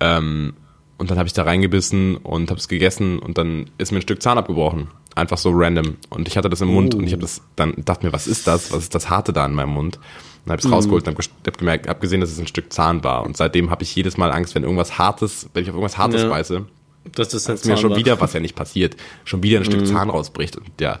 [0.00, 0.54] Ähm,
[0.98, 4.02] und dann habe ich da reingebissen und habe es gegessen und dann ist mir ein
[4.02, 4.88] Stück Zahn abgebrochen.
[5.16, 5.96] Einfach so random.
[6.10, 6.98] Und ich hatte das im Mund Oh.
[6.98, 8.72] und ich habe das dann dachte mir, was ist das?
[8.72, 9.98] Was ist das Harte da in meinem Mund?
[10.44, 10.74] Und habe es Mhm.
[10.74, 13.24] rausgeholt und habe hab gemerkt, habe gesehen, dass es ein Stück Zahn war.
[13.24, 16.22] Und seitdem habe ich jedes Mal Angst, wenn irgendwas Hartes, wenn ich auf irgendwas Hartes
[16.22, 16.28] Ja.
[16.28, 16.66] beiße,
[17.12, 20.10] Das ist dass mir schon wieder, was ja nicht passiert, schon wieder ein Stück Zahn
[20.10, 20.56] rausbricht.
[20.56, 21.00] Und ja,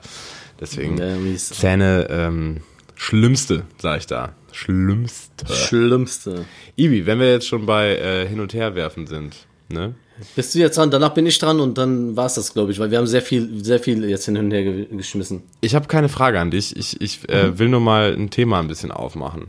[0.60, 0.98] deswegen.
[0.98, 1.36] Ja.
[1.38, 2.60] Zähne, ähm,
[2.94, 4.34] schlimmste, sage ich da.
[4.52, 5.46] Schlimmste.
[5.52, 6.44] Schlimmste.
[6.76, 9.34] Ibi, wenn wir jetzt schon bei äh, Hin- und Herwerfen sind,
[9.74, 9.94] ne?
[10.36, 10.90] Bist du jetzt dran?
[10.90, 13.62] Danach bin ich dran und dann war's das, glaube ich, weil wir haben sehr viel,
[13.64, 15.42] sehr viel jetzt hin und her ge geschmissen.
[15.60, 16.76] Ich habe keine Frage an dich.
[16.76, 19.48] Ich, ich äh, will nur mal ein Thema ein bisschen aufmachen.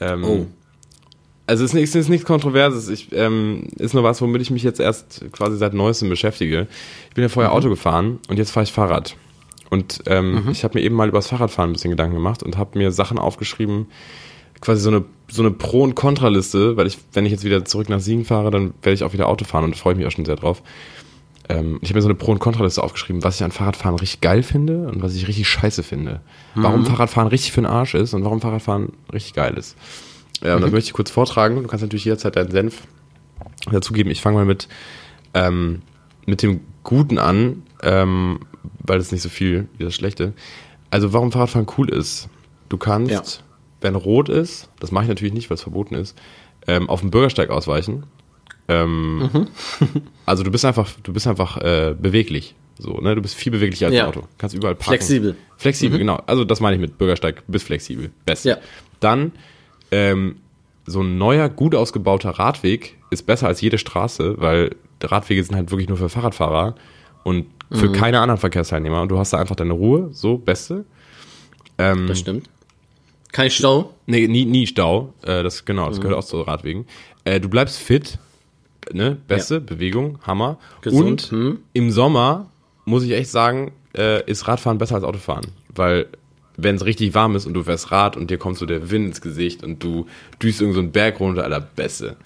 [0.00, 0.46] Ähm, Oh.
[1.46, 2.88] Also es ist, nichts- es ist nichts Kontroverses.
[2.88, 6.66] Ich, ähm, ist nur was, womit ich mich jetzt erst quasi seit Neuestem beschäftige.
[7.08, 9.16] Ich bin ja vorher Auto gefahren und jetzt fahre ich Fahrrad.
[9.70, 12.56] Und ähm, ich habe mir eben mal über das Fahrradfahren ein bisschen Gedanken gemacht und
[12.58, 13.86] habe mir Sachen aufgeschrieben,
[14.62, 17.88] quasi so eine, so eine Pro- und Kontraliste, weil ich, wenn ich jetzt wieder zurück
[17.90, 20.06] nach Siegen fahre, dann werde ich auch wieder Auto fahren und da freue ich mich
[20.06, 20.62] auch schon sehr drauf.
[21.48, 24.20] Ähm, ich habe mir so eine Pro- und Kontraliste aufgeschrieben, was ich an Fahrradfahren richtig
[24.20, 26.20] geil finde und was ich richtig scheiße finde.
[26.54, 29.76] Warum Fahrradfahren richtig für den Arsch ist und warum Fahrradfahren richtig geil ist.
[30.42, 31.56] Ja, und das möchte ich kurz vortragen.
[31.62, 32.82] Du kannst natürlich jederzeit deinen Senf
[33.70, 34.10] dazugeben.
[34.12, 34.68] Ich fange mal mit,
[35.34, 35.82] ähm,
[36.26, 38.40] mit dem Guten an, ähm,
[38.84, 40.32] weil es nicht so viel wie das Schlechte.
[40.90, 42.28] Also warum Fahrradfahren cool ist.
[42.68, 43.22] Du kannst, Ja.
[43.82, 46.16] Wenn rot ist, das mache ich natürlich nicht, weil es verboten ist,
[46.66, 48.04] ähm, auf dem Bürgersteig ausweichen.
[48.68, 49.46] Ähm, Mhm.
[50.26, 52.54] also du bist einfach, du bist einfach äh, beweglich.
[52.78, 53.14] So, ne?
[53.14, 54.06] Du bist viel beweglicher als Ja.
[54.08, 54.22] Auto.
[54.38, 54.90] Kannst überall parken.
[54.90, 55.36] Flexibel.
[55.56, 56.20] Flexibel, genau.
[56.26, 58.10] Also das meine ich mit Bürgersteig, du bist flexibel.
[58.24, 58.44] Best.
[58.44, 58.56] Ja.
[59.00, 59.32] Dann
[59.90, 60.36] ähm,
[60.86, 65.70] so ein neuer, gut ausgebauter Radweg ist besser als jede Straße, weil Radwege sind halt
[65.70, 66.74] wirklich nur für Fahrradfahrer
[67.24, 67.92] und für Mhm.
[67.92, 69.02] keine anderen Verkehrsteilnehmer.
[69.02, 70.84] Und du hast da einfach deine Ruhe, so, beste.
[71.78, 72.48] Ähm, Das stimmt.
[73.32, 73.94] Kein Stau.
[74.06, 75.12] Nee, nie, nie Stau.
[75.22, 75.90] Äh, das genau, Mhm.
[75.90, 76.86] das gehört auch zu Radwegen.
[77.24, 78.18] Äh, du bleibst fit,
[78.92, 79.16] ne?
[79.26, 80.58] Beste Bewegung, Hammer.
[80.82, 81.58] Gesund, Und hm.
[81.72, 82.50] im Sommer
[82.84, 86.06] muss ich echt sagen, äh, ist Radfahren besser als Autofahren, weil
[86.58, 89.06] wenn es richtig warm ist und du fährst Rad und dir kommt so der Wind
[89.06, 90.06] ins Gesicht und du
[90.42, 92.16] düst irgend so einen Berg runter, aller Beste.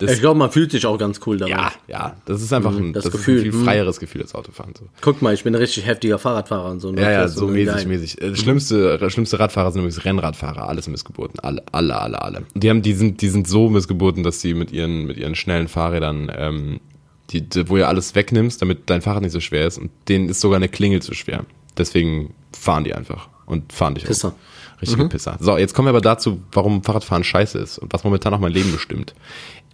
[0.00, 1.50] Das, Ich glaube, man fühlt sich auch ganz cool dabei.
[1.50, 3.64] ja, ja, das ist einfach ein, das das Gefühl, ein viel hm.
[3.64, 4.72] freieres Gefühl als Autofahren.
[4.78, 4.86] So.
[5.02, 6.90] Guck mal, ich bin ein richtig heftiger Fahrradfahrer und so.
[6.90, 7.02] ne?
[7.02, 7.86] Ja, ja, so mäßig, geil.
[7.86, 8.20] mäßig.
[8.20, 11.38] Äh, Schlimmste, schlimmste Radfahrer sind übrigens Rennradfahrer, alles Missgeburten.
[11.40, 12.42] Alle, alle, alle, alle.
[12.54, 15.68] Die haben, die sind, die sind so Missgeburten, dass sie mit ihren, mit ihren schnellen
[15.68, 16.80] Fahrrädern, ähm,
[17.28, 19.76] die, wo ihr alles wegnimmst, damit dein Fahrrad nicht so schwer ist.
[19.76, 21.44] Und denen ist sogar eine Klingel zu schwer.
[21.76, 24.34] Deswegen fahren die einfach und fahren dich Pisser.
[24.80, 25.36] Richtige Pisser.
[25.40, 28.52] So, jetzt kommen wir aber dazu, warum Fahrradfahren scheiße ist und was momentan auch mein
[28.52, 29.14] Leben bestimmt.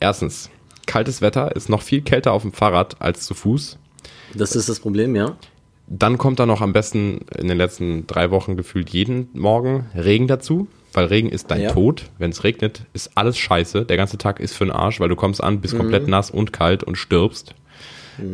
[0.00, 0.50] Erstens,
[0.86, 3.78] kaltes Wetter ist noch viel kälter auf dem Fahrrad als zu Fuß.
[4.34, 5.36] Das ist das Problem, ja.
[5.88, 10.26] Dann kommt da noch am besten in den letzten drei Wochen gefühlt jeden Morgen Regen
[10.26, 11.72] dazu, weil Regen ist dein Ja.
[11.72, 12.10] Tod.
[12.18, 13.84] Wenn es regnet, ist alles scheiße.
[13.84, 16.52] Der ganze Tag ist für den Arsch, weil du kommst an, bist komplett nass und
[16.52, 17.54] kalt und stirbst.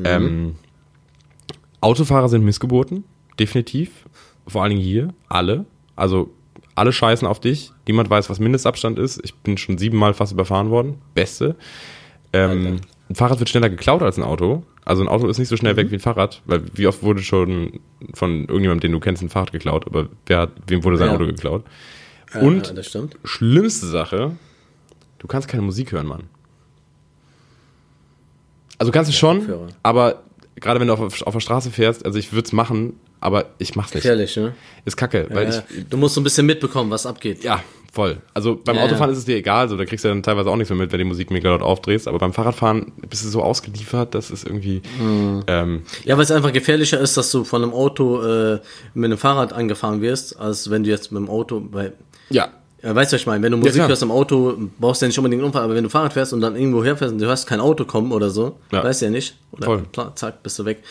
[0.04, 0.56] Ähm,
[1.80, 3.04] Autofahrer sind Missgeburten,
[3.38, 4.06] definitiv.
[4.46, 5.66] Vor allen Dingen hier, alle.
[5.96, 6.30] Also
[6.74, 7.72] alle scheißen auf dich.
[7.86, 9.20] Niemand weiß, was Mindestabstand ist.
[9.24, 10.96] Ich bin schon siebenmal fast überfahren worden.
[11.14, 11.56] Beste.
[12.32, 14.62] Ähm, ein Fahrrad wird schneller geklaut als ein Auto.
[14.84, 17.22] Also ein Auto ist nicht so schnell weg wie ein Fahrrad, weil wie oft wurde
[17.22, 17.80] schon
[18.14, 21.14] von irgendjemandem, den du kennst, ein Fahrrad geklaut, aber wer hat, wem wurde sein Ja.
[21.14, 21.62] Auto geklaut?
[22.34, 24.32] Ja, Und ja, schlimmste Sache,
[25.18, 26.24] du kannst keine Musik hören, Mann.
[28.78, 30.22] Also kannst du schon, aber
[30.61, 33.74] gerade wenn du auf, auf der Straße fährst, also ich würde es machen, aber ich
[33.76, 34.03] mach's nicht.
[34.03, 34.55] Gefährlich, ne?
[34.84, 37.44] Ist kacke, weil Ja, ich, du musst so ein bisschen mitbekommen, was abgeht.
[37.44, 38.18] ja, voll.
[38.34, 39.12] Also beim Ja, Autofahren ja.
[39.12, 40.98] ist es dir egal, so da kriegst du dann teilweise auch nichts mehr mit, wenn
[40.98, 44.82] die Musik mega laut aufdrehst, aber beim Fahrradfahren bist du so ausgeliefert, das ist irgendwie,
[44.98, 45.44] Mhm.
[45.46, 48.61] ähm, Ja, weil es einfach gefährlicher ist, dass du von einem Auto äh,
[48.94, 51.92] mit einem Fahrrad angefahren wirst, als wenn du jetzt mit dem Auto, weil,
[52.30, 52.48] ja,
[52.83, 53.89] ja, weißt du, was ich meine, wenn du Musik klar.
[53.89, 56.33] hörst im Auto, brauchst du ja nicht unbedingt einen Unfall, aber wenn du Fahrrad fährst
[56.33, 58.83] und dann irgendwo herfährst und du hörst kein Auto kommen oder so, Ja.
[58.85, 59.83] weißt du ja nicht, oder Voll.
[60.14, 60.83] zack, bist du weg.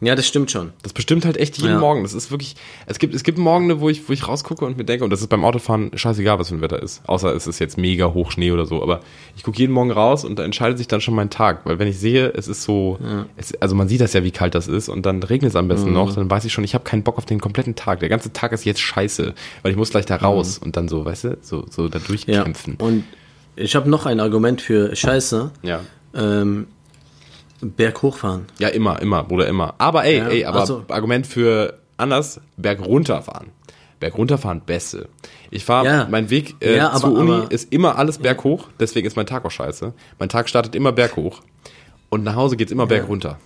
[0.00, 0.72] Ja, das stimmt schon.
[0.82, 1.78] Das bestimmt halt echt jeden Ja.
[1.80, 2.04] Morgen.
[2.04, 2.54] Das ist wirklich,
[2.86, 5.20] es gibt, es gibt Morgen, wo ich, wo ich rausgucke und mir denke, und das
[5.20, 7.02] ist beim Autofahren scheißegal, was für ein Wetter ist.
[7.08, 8.80] Außer es ist jetzt mega hoch Schnee oder so.
[8.80, 9.00] Aber
[9.36, 11.66] ich gucke jeden Morgen raus und da entscheidet sich dann schon mein Tag.
[11.66, 12.98] Weil wenn ich sehe, es ist so,
[13.36, 15.66] es, also man sieht das ja, wie kalt das ist und dann regnet es am
[15.66, 17.98] besten noch, dann weiß ich schon, ich habe keinen Bock auf den kompletten Tag.
[17.98, 21.04] Der ganze Tag ist jetzt scheiße, weil ich muss gleich da raus und dann so,
[21.04, 22.04] weißt du, so, so da Ja.
[22.06, 22.76] durchkämpfen.
[22.76, 23.02] Und
[23.56, 25.50] ich habe noch ein Argument für Scheiße.
[25.62, 25.80] Ja.
[26.14, 26.68] Ähm,
[27.60, 28.46] Berg hochfahren.
[28.58, 29.74] Ja, immer, immer, Bruder, immer.
[29.78, 33.48] Aber ey, Ja, ey, aber also- Argument für anders, Berg runterfahren.
[34.00, 35.08] Berg runterfahren, beste.
[35.50, 36.06] Ich fahre, Ja.
[36.08, 39.26] mein Weg äh, Ja, aber- zur Uni aber- ist immer alles berghoch, deswegen ist mein
[39.26, 39.92] Tag auch scheiße.
[40.20, 41.40] Mein Tag startet immer berghoch
[42.08, 43.38] und nach Hause geht's immer berg runter.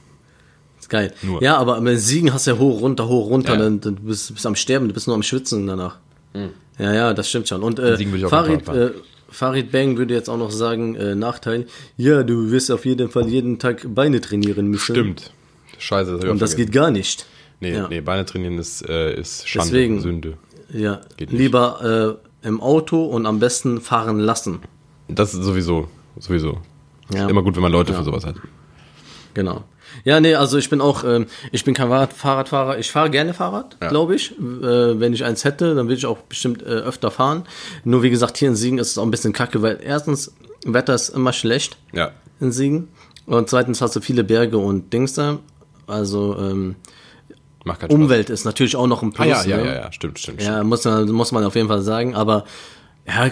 [0.79, 1.15] Ist geil.
[1.23, 1.43] Nur.
[1.43, 4.35] Ja, aber mit Siegen hast du ja hoch, runter, hoch, runter, dann, dann bist du
[4.35, 5.97] bist am Sterben, du bist nur am Schwitzen danach.
[6.79, 7.63] Ja, ja, das stimmt schon.
[7.63, 8.89] Und äh, Siegen würde ich auch Farid, runterfahren.
[8.89, 8.91] äh,
[9.33, 11.67] Farid Bang würde jetzt auch noch sagen, äh, Nachteil,
[11.97, 14.95] ja, du wirst auf jeden Fall jeden Tag Beine trainieren müssen.
[14.95, 15.33] Stimmt.
[15.79, 16.57] Scheiße, das Und das vergessen.
[16.71, 17.27] geht gar nicht.
[17.61, 17.89] Nee, ja.
[17.89, 20.01] nee, Beine trainieren ist, äh, ist Schande, Deswegen.
[20.01, 20.37] Sünde.
[20.73, 24.61] Ja, lieber äh, im Auto und am besten fahren lassen.
[25.09, 26.59] Das ist sowieso, sowieso.
[27.13, 27.29] Ja.
[27.29, 28.37] Immer gut, wenn man Leute für sowas hat.
[29.35, 29.65] Genau.
[30.05, 32.79] Ja, nee, also ich bin auch, ähm, ich bin kein Fahrrad Fahrradfahrer.
[32.79, 33.89] Ich fahre gerne Fahrrad, Ja.
[33.89, 34.33] glaube ich.
[34.33, 37.45] Äh, wenn ich eins hätte, dann würde ich auch bestimmt äh, öfter fahren.
[37.85, 40.35] Nur wie gesagt, hier in Siegen ist es auch ein bisschen kacke, weil erstens,
[40.65, 42.11] Wetter ist immer schlecht Ja.
[42.41, 42.89] in Siegen.
[43.27, 45.39] Und zweitens hast du viele Berge und Dings da.
[45.87, 46.77] Also ähm,
[47.65, 47.91] keinen Spaß.
[47.91, 49.47] Umwelt ist natürlich auch noch ein Ah, Plus.
[49.47, 49.67] ja, ja, ne?
[49.67, 50.43] ja, ja, stimmt, stimmt.
[50.43, 50.57] stimmt.
[50.57, 52.15] Ja, muss man, muss man auf jeden Fall sagen.
[52.17, 52.45] Aber
[53.07, 53.31] ja, äh,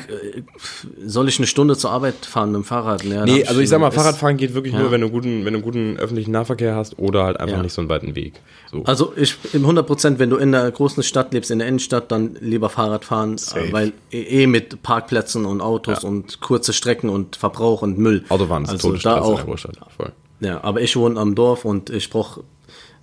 [1.07, 3.05] soll ich eine Stunde zur Arbeit fahren mit dem Fahrrad?
[3.05, 4.81] Ja, Nee, also ich sag mal, Fahrradfahren geht wirklich Ja.
[4.81, 7.63] nur, wenn du guten, wenn du guten öffentlichen Nahverkehr hast oder halt einfach Ja.
[7.63, 8.41] nicht so einen weiten Weg.
[8.71, 8.83] So.
[8.85, 12.11] Also ich im 100 Prozent, wenn du in der großen Stadt lebst, in der Innenstadt,
[12.11, 13.69] dann lieber Fahrrad fahren, Safe.
[13.69, 18.25] äh, weil eh eh mit Parkplätzen und Autos und kurze Strecken und Verbrauch und Müll.
[18.29, 19.37] Autobahn ist also Todesstraße da in auch.
[19.37, 19.79] der Großstadt.
[19.97, 20.13] Voll.
[20.41, 22.39] Ja, aber ich wohne am Dorf und ich brauch,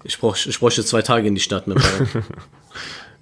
[0.04, 2.24] ich brauch, ich bräuchte zwei Tage in die Stadt mit dem Fahrrad.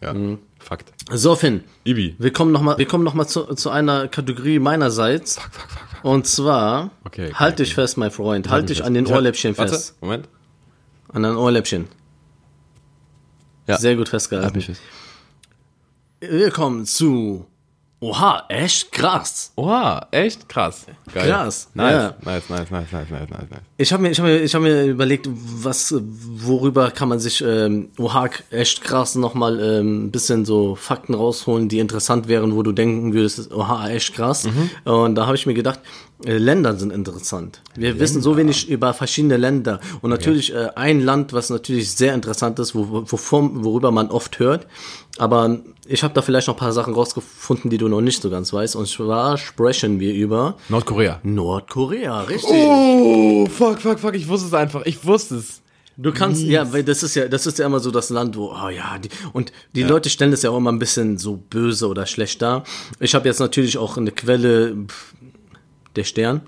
[0.01, 0.39] Ja, Mhm.
[0.65, 0.91] Fakt.
[1.11, 2.15] so Finn, Ibi.
[2.17, 5.35] wir kommen noch mal, wir kommen noch mal zu, zu einer Kategorie meinerseits.
[5.39, 6.03] Fuck, fuck, fuck, fuck.
[6.03, 9.73] Und zwar, Okay, okay, halt dich fest, mein Freund, halt dich an den Ohrläppchen Warte,
[9.73, 9.95] fest.
[10.01, 10.27] Moment.
[11.13, 11.87] An den Ohrläppchen.
[13.67, 13.77] Ja.
[13.77, 14.55] Sehr gut Halt festgehalten.
[14.57, 14.81] mich fest.
[16.19, 17.45] Wir kommen zu
[17.99, 19.51] Oha, echt krass.
[19.55, 20.85] Oha, echt krass.
[21.13, 21.29] Geil.
[21.29, 22.15] Krass, Nice, ja.
[22.21, 23.61] nice, nice, nice, nice, nice, nice, nice.
[23.77, 27.43] Ich habe mir, ich hab mir, ich hab mir überlegt, was, worüber kann man sich,
[27.45, 32.63] ähm, oha, echt krass, nochmal ähm, ein bisschen so Fakten rausholen, die interessant wären, wo
[32.63, 34.47] du denken würdest, oha, echt krass.
[34.85, 35.81] Und da habe ich mir gedacht,
[36.23, 37.61] äh, Länder sind interessant.
[37.75, 39.81] Wir wissen so wenig über verschiedene Länder.
[40.01, 44.39] Und natürlich äh, ein Land, was natürlich sehr interessant ist, wo, wovon, worüber man oft
[44.39, 44.67] hört.
[45.17, 48.29] Aber ich habe da vielleicht noch ein paar Sachen rausgefunden, die du noch nicht so
[48.29, 48.75] ganz weißt.
[48.75, 51.19] Und zwar sprechen wir über Nordkorea.
[51.23, 52.51] Nordkorea, richtig.
[52.51, 54.85] Oh, fuck, fuck, fuck, ich wusste es einfach.
[54.85, 55.61] Ich wusste es.
[55.97, 58.51] Du kannst, ja, weil das ist ja, das ist ja immer so das Land, wo,
[58.51, 61.87] oh ja, die, und die Leute stellen das ja auch immer ein bisschen so böse
[61.87, 62.65] oder schlecht dar.
[62.99, 65.13] Ich habe jetzt natürlich auch eine Quelle, pff,
[65.95, 66.41] der Stern,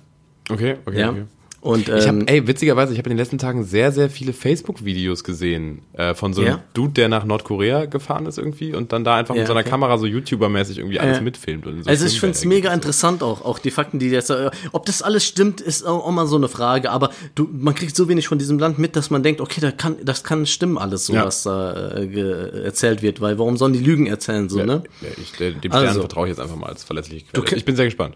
[0.49, 1.09] Okay, okay, ja.
[1.09, 1.25] okay.
[1.67, 4.31] Und Ich ähm, habe, ey, witzigerweise, ich habe in den letzten Tagen sehr, sehr viele
[4.31, 6.63] Facebook-Videos gesehen äh, von so einem Ja?
[6.73, 9.61] Dude, der nach Nordkorea gefahren ist irgendwie und dann da einfach Ja, mit so einer
[9.61, 9.69] okay.
[9.69, 11.67] Kamera so YouTuber-mäßig irgendwie alles mitfilmt.
[11.67, 14.49] Und so also ich Filmwelt find's mega interessant auch, auch die Fakten, die jetzt, äh,
[14.71, 17.95] ob das alles stimmt, ist auch, auch mal so eine Frage, aber du, man kriegt
[17.95, 20.77] so wenig von diesem Land mit, dass man denkt, okay, da kann, das kann stimmen
[20.77, 24.83] alles, so was da äh, erzählt wird, weil warum sollen die Lügen erzählen, so, ne?
[25.01, 25.99] Ja, ich, der, dem Stern Also.
[25.99, 27.45] vertraue ich jetzt einfach mal als verlässliche Quelle.
[27.45, 28.15] ke- Ich bin sehr gespannt.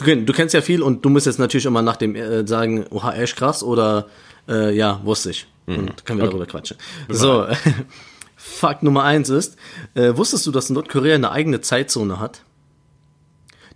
[0.00, 2.46] Du, kenn- du kennst ja viel und du musst jetzt natürlich immer nach dem äh,
[2.46, 4.06] sagen, oha, echt krass oder
[4.48, 5.46] äh, ja, wusste ich.
[5.66, 6.76] Und können wir darüber quatschen.
[7.08, 7.46] So,
[8.36, 9.56] Fakt Nummer eins ist,
[9.94, 12.42] äh, wusstest du, dass Nordkorea eine eigene Zeitzone hat?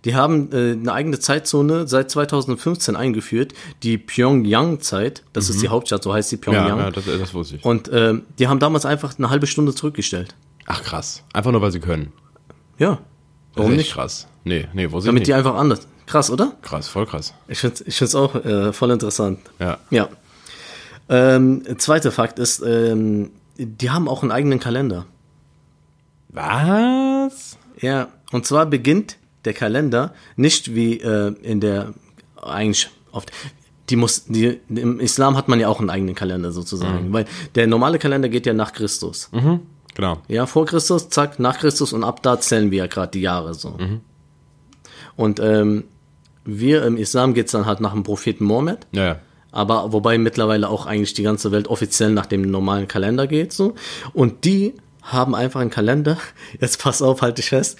[0.03, 5.23] Die haben äh, eine eigene Zeitzone seit 2015 eingeführt, die Pyongyang-Zeit.
[5.33, 6.77] Das ist die Hauptstadt, so heißt sie Ja, Pyongyang.
[6.79, 7.65] ja das, das wusste ich.
[7.65, 10.35] Und ähm, die haben damals einfach eine halbe Stunde zurückgestellt.
[10.65, 11.23] Ach krass.
[11.33, 12.11] Einfach nur, weil sie können.
[12.77, 12.99] Ja.
[13.55, 13.93] Warum nicht?
[13.93, 14.27] krass.
[14.43, 15.27] Nee, nee, wo sie Damit nicht.
[15.27, 15.87] die einfach anders.
[16.05, 16.53] Krass, oder?
[16.61, 17.33] krass, voll krass.
[17.47, 19.39] Ich finde es ich find's auch äh, voll interessant.
[19.59, 19.77] Ja.
[19.89, 20.09] Ja.
[21.09, 25.05] Ähm, zweiter Fakt ist, ähm, die haben auch einen eigenen Kalender.
[26.29, 27.57] Was?
[27.79, 31.93] Ja, und zwar beginnt der Kalender nicht wie äh, in der
[32.41, 33.31] eigentlich oft
[33.89, 37.67] die muss die im Islam hat man ja auch einen eigenen Kalender sozusagen, weil der
[37.67, 39.29] normale Kalender geht ja nach Christus.
[39.31, 39.61] Mhm.
[39.93, 40.17] Genau.
[40.27, 43.53] Ja, vor Christus, zack, nach Christus und ab da zählen wir ja gerade die Jahre
[43.53, 43.77] so.
[45.15, 45.85] Und ähm,
[46.45, 48.87] wir im Islam geht's dann halt nach dem Propheten Mohammed.
[48.91, 49.19] Ja,
[49.55, 53.75] aber wobei mittlerweile auch eigentlich die ganze Welt offiziell nach dem normalen Kalender geht so
[54.11, 56.17] und die haben einfach einen Kalender,
[56.59, 57.79] jetzt pass auf, halte ich fest,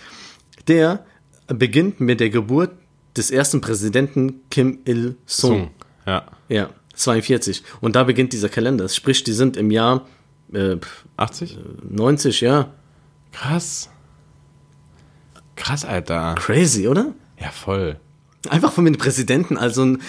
[0.69, 1.05] der
[1.47, 2.71] beginnt mit der Geburt
[3.17, 5.15] des ersten Präsidenten Kim Il-sung.
[5.25, 5.71] Sung.
[6.07, 6.23] Ja.
[6.47, 10.05] Ja, 42 und da beginnt dieser Kalender, sprich, die sind im Jahr
[10.53, 10.77] äh,
[11.17, 11.57] 80?
[11.89, 12.69] 90, ja,
[13.33, 13.89] Krass.
[15.57, 16.35] Krass, Alter.
[16.35, 17.13] crazy, oder?
[17.37, 17.99] Ja, voll.
[18.47, 20.01] Einfach von den Präsidenten, also ein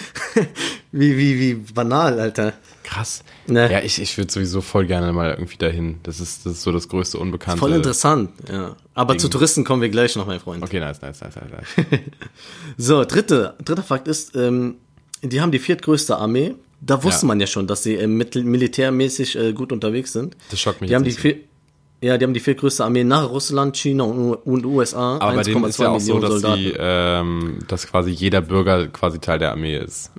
[0.91, 2.53] wie wie wie banal, Alter.
[2.83, 3.23] Krass.
[3.47, 3.69] Ne.
[3.71, 5.97] Ja, ich, ich würde sowieso voll gerne mal irgendwie dahin.
[6.03, 7.59] Das ist, das ist so das größte Unbekannte.
[7.59, 8.77] Voll interessant, ja.
[8.93, 10.63] Aber zu Touristen kommen wir gleich noch, mein Freund.
[10.63, 11.51] Okay, nice, nice, nice, nice.
[11.51, 11.99] nice.
[12.77, 14.75] So, dritte, dritter Fakt ist, ähm,
[15.21, 16.55] die haben die viertgrößte Armee.
[16.79, 17.27] Da wusste Ja.
[17.27, 20.37] man ja schon, dass sie äh, mittel- militärmäßig äh, gut unterwegs sind.
[20.51, 21.37] Das schockt mich Die haben die vier,
[22.01, 25.17] ja, die haben die viertgrößte Armee nach Russland, China und, USA.
[25.17, 29.19] Aber bei denen ist ja auch so, dass, die, ähm, dass quasi jeder Bürger quasi
[29.19, 30.11] Teil der Armee ist.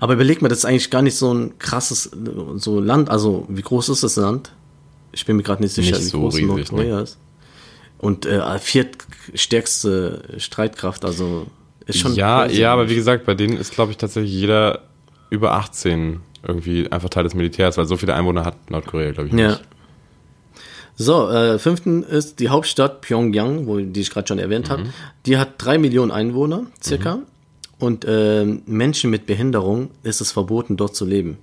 [0.00, 2.10] Aber überleg mal, das ist eigentlich gar nicht so ein krasses
[2.56, 3.08] so Land.
[3.08, 4.52] Also, wie groß ist das Land?
[5.12, 7.02] Ich bin mir gerade nicht sicher, Nicht wie so groß riesig, Nordkorea ne?
[7.02, 7.18] ist.
[7.98, 11.46] Und äh, viertstärkste Streitkraft, also
[11.86, 12.14] ist schon.
[12.14, 12.60] ja, crazy.
[12.60, 14.80] ja, aber wie gesagt, bei denen ist, glaube ich, tatsächlich jeder
[15.28, 19.34] über 18 irgendwie einfach Teil des Militärs, weil so viele Einwohner hat Nordkorea, glaube ich,
[19.34, 19.58] Ja.
[21.02, 24.82] So, äh, fünften ist die Hauptstadt Pyongyang, wo die ich gerade schon erwähnt habe.
[25.24, 27.20] Die hat drei Millionen Einwohner circa.
[27.78, 31.38] Und ähm, Menschen mit Behinderung ist es verboten, dort zu leben.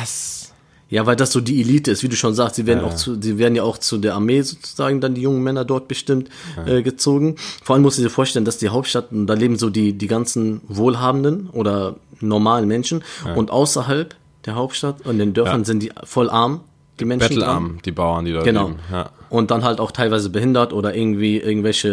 [0.00, 0.52] Was?
[0.88, 2.54] Ja, weil das so die Elite ist, wie du schon sagst.
[2.54, 5.42] Sie werden auch zu, sie werden ja auch zu der Armee sozusagen dann die jungen
[5.42, 6.28] Männer dort bestimmt
[6.64, 7.34] äh, gezogen.
[7.64, 10.06] Vor allem musst du dir vorstellen, dass die Hauptstadt, und da leben so die die
[10.06, 13.02] ganzen wohlhabenden oder normalen Menschen
[13.34, 14.14] und außerhalb
[14.46, 15.64] der Hauptstadt und den Dörfern Ja.
[15.64, 16.60] sind die voll arm,
[17.00, 17.26] die Menschen.
[17.28, 17.38] dran.
[17.38, 18.68] Bettelarm, die Bauern, die dort Genau.
[18.68, 18.78] leben.
[18.92, 19.10] Ja.
[19.30, 21.88] Und dann halt auch teilweise behindert oder irgendwie irgendwelche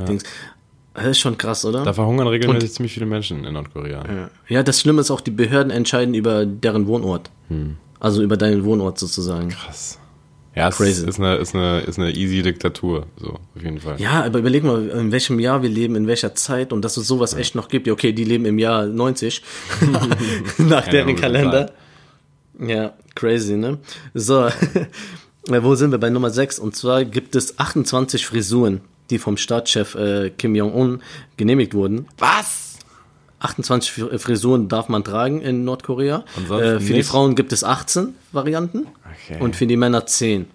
[0.00, 0.22] äh, Dings.
[0.94, 1.84] Das ist schon krass, oder?
[1.84, 4.02] Da verhungern regelmäßig ziemlich viele Menschen in Nordkorea.
[4.08, 4.30] ja.
[4.48, 7.30] ja, das Schlimme ist auch, die Behörden entscheiden über deren Wohnort.
[7.48, 7.76] Hm.
[8.00, 9.50] Also über deinen Wohnort sozusagen.
[9.50, 9.98] Krass.
[10.56, 11.06] Ja, es Crazy.
[11.06, 14.00] ist eine, ist, eine, ist eine easy Diktatur, so, auf jeden Fall.
[14.00, 17.06] Ja, aber überleg mal, in welchem Jahr wir leben, in welcher Zeit und dass es
[17.06, 17.86] sowas echt noch gibt.
[17.86, 19.40] Ja, okay, die leben im Jahr 90
[20.58, 21.70] nach deren Kalender.
[22.58, 23.78] Ja, crazy, ne?
[24.14, 24.52] So, äh,
[25.62, 26.58] wo sind wir bei Nummer 6?
[26.58, 28.80] Und zwar gibt es 28 Frisuren,
[29.10, 31.02] die vom Staatschef äh, Kim Jong-un
[31.36, 32.06] genehmigt wurden.
[32.18, 32.78] Was?
[33.40, 36.24] 28 Fri- Frisuren darf man tragen in Nordkorea.
[36.36, 37.08] Äh, für die nicht?
[37.08, 38.86] Frauen gibt es 18 Varianten
[39.30, 39.40] Okay.
[39.40, 40.46] und für die Männer 10.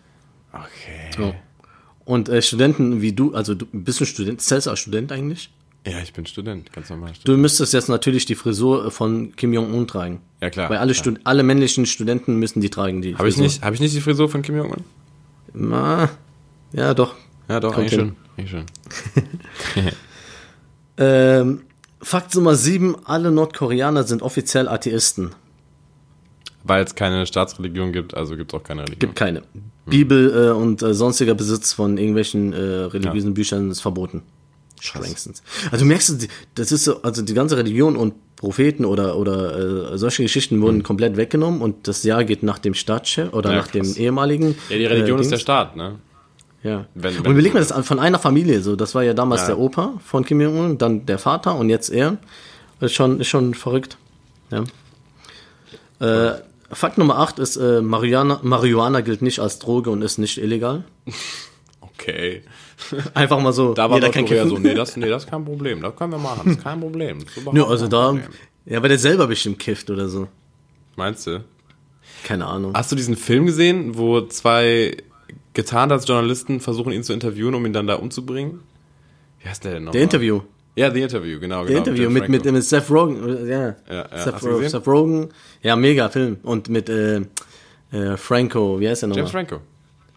[0.52, 0.66] Okay.
[1.18, 1.34] So.
[2.06, 5.50] Und äh, Studenten wie du, also du bist du Student, zählst du als Student eigentlich?
[5.86, 7.10] Ja, ich bin Student, ganz normal.
[7.10, 7.28] Student.
[7.28, 10.22] Du müsstest jetzt natürlich die Frisur von Kim Jong-un tragen.
[10.42, 10.70] Ja, klar.
[10.70, 11.16] Weil alle, klar.
[11.26, 14.30] Alle männlichen Studenten müssen die tragen, die Habe ich, nicht, hab ich nicht die Frisur
[14.30, 14.84] von Kim Jong-un?
[15.54, 16.10] Na,
[16.72, 17.16] ja, doch.
[17.50, 18.16] Ja, doch, Kommt eigentlich hin.
[18.38, 18.38] schon.
[18.38, 19.92] Eigentlich schon.
[20.98, 21.62] Ähm,
[22.02, 25.32] Fakt Nummer 7, alle Nordkoreaner sind offiziell Atheisten.
[26.64, 29.00] Weil es keine Staatsreligion gibt, also gibt es auch keine Religion.
[29.00, 29.44] Gibt keine.
[29.86, 34.22] Bibel äh, und äh, sonstiger Besitz von irgendwelchen äh, religiösen Büchern ist verboten.
[34.84, 35.42] Strengstens.
[35.72, 39.94] Also du merkst, du, das ist so, also die ganze Religion und Propheten oder oder
[39.94, 43.56] äh, solche Geschichten wurden komplett weggenommen und das Jahr geht nach dem Staatschef oder Ja,
[43.58, 43.94] nach krass.
[43.94, 44.56] dem ehemaligen.
[44.70, 45.38] Ja, die Religion äh, ist der.
[45.38, 46.00] Staat, ne?
[46.64, 46.86] Ja.
[46.96, 48.76] Wenn- und wenn- überleg mir das von einer Familie so.
[48.76, 49.48] Das war ja damals Ja.
[49.48, 52.18] der Opa von Kim Jong-un, dann der Vater und jetzt er.
[52.82, 53.98] Ist schon, ist schon verrückt.
[54.52, 54.64] Ja.
[56.06, 60.38] Äh, Fakt Nummer 8 ist, äh, Marihuana, Marihuana gilt nicht als Droge und ist nicht
[60.38, 60.84] illegal.
[61.96, 62.42] Okay.
[63.14, 63.74] Einfach mal so.
[63.74, 64.50] Da war jeder kann kiffen.
[64.50, 65.82] so, nee das, nee, das ist kein Problem.
[65.82, 66.42] Das können wir machen.
[66.46, 67.20] Das ist kein Problem.
[67.20, 68.08] Ist Nö, also da.
[68.08, 68.28] Problem.
[68.66, 70.28] Ja, weil der selber bestimmt kifft oder so.
[70.96, 71.44] Meinst du?
[72.24, 72.74] Keine Ahnung.
[72.74, 74.98] Hast du diesen Film gesehen, wo zwei
[75.54, 78.62] getarnt als Journalisten versuchen, ihn zu interviewen, um ihn dann da umzubringen?
[79.42, 79.94] Wie heißt der denn nochmal?
[79.94, 80.42] der Interview.
[80.76, 81.66] Ja, The Interview, genau.
[81.66, 83.48] Der genau, Interview mit, mit, mit Seth Rogen.
[83.48, 84.18] Ja, Ja, ja.
[84.18, 84.62] Seth, Ro?
[84.68, 85.30] Seth Rogen.
[85.62, 86.38] Ja, mega Film.
[86.42, 87.22] Und mit äh,
[87.92, 88.80] äh, Franco.
[88.80, 89.26] Wie heißt der nochmal?
[89.26, 89.62] James Franco.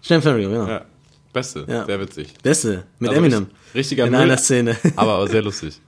[0.02, 0.66] James Franco, genau.
[0.66, 0.84] Ja.
[1.36, 1.64] Beste.
[1.68, 1.84] Ja.
[1.84, 2.32] Sehr witzig.
[2.42, 2.84] Beste.
[2.98, 3.42] Mit Also Eminem.
[3.44, 4.20] richtig- richtiger In Müll.
[4.22, 4.74] einer Szene.
[4.96, 5.80] Aber, sehr lustig.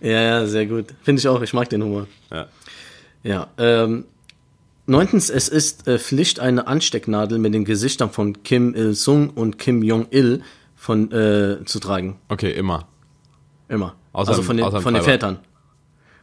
[0.00, 0.86] ja, ja, sehr gut.
[1.02, 1.42] Finde ich auch.
[1.42, 2.06] Ich mag den Humor.
[2.32, 2.46] Ja.
[3.22, 3.48] Ja.
[3.58, 4.04] Ähm,
[4.86, 9.82] neuntens, es ist äh, Pflicht, eine Anstecknadel mit den Gesichtern von Kim Il-sung und Kim
[9.82, 10.42] Jong-il
[10.76, 12.18] von äh, zu tragen.
[12.28, 12.88] Okay, immer.
[13.68, 13.96] Immer.
[14.14, 15.02] Außer also von den, von den.
[15.02, 15.38] Vätern.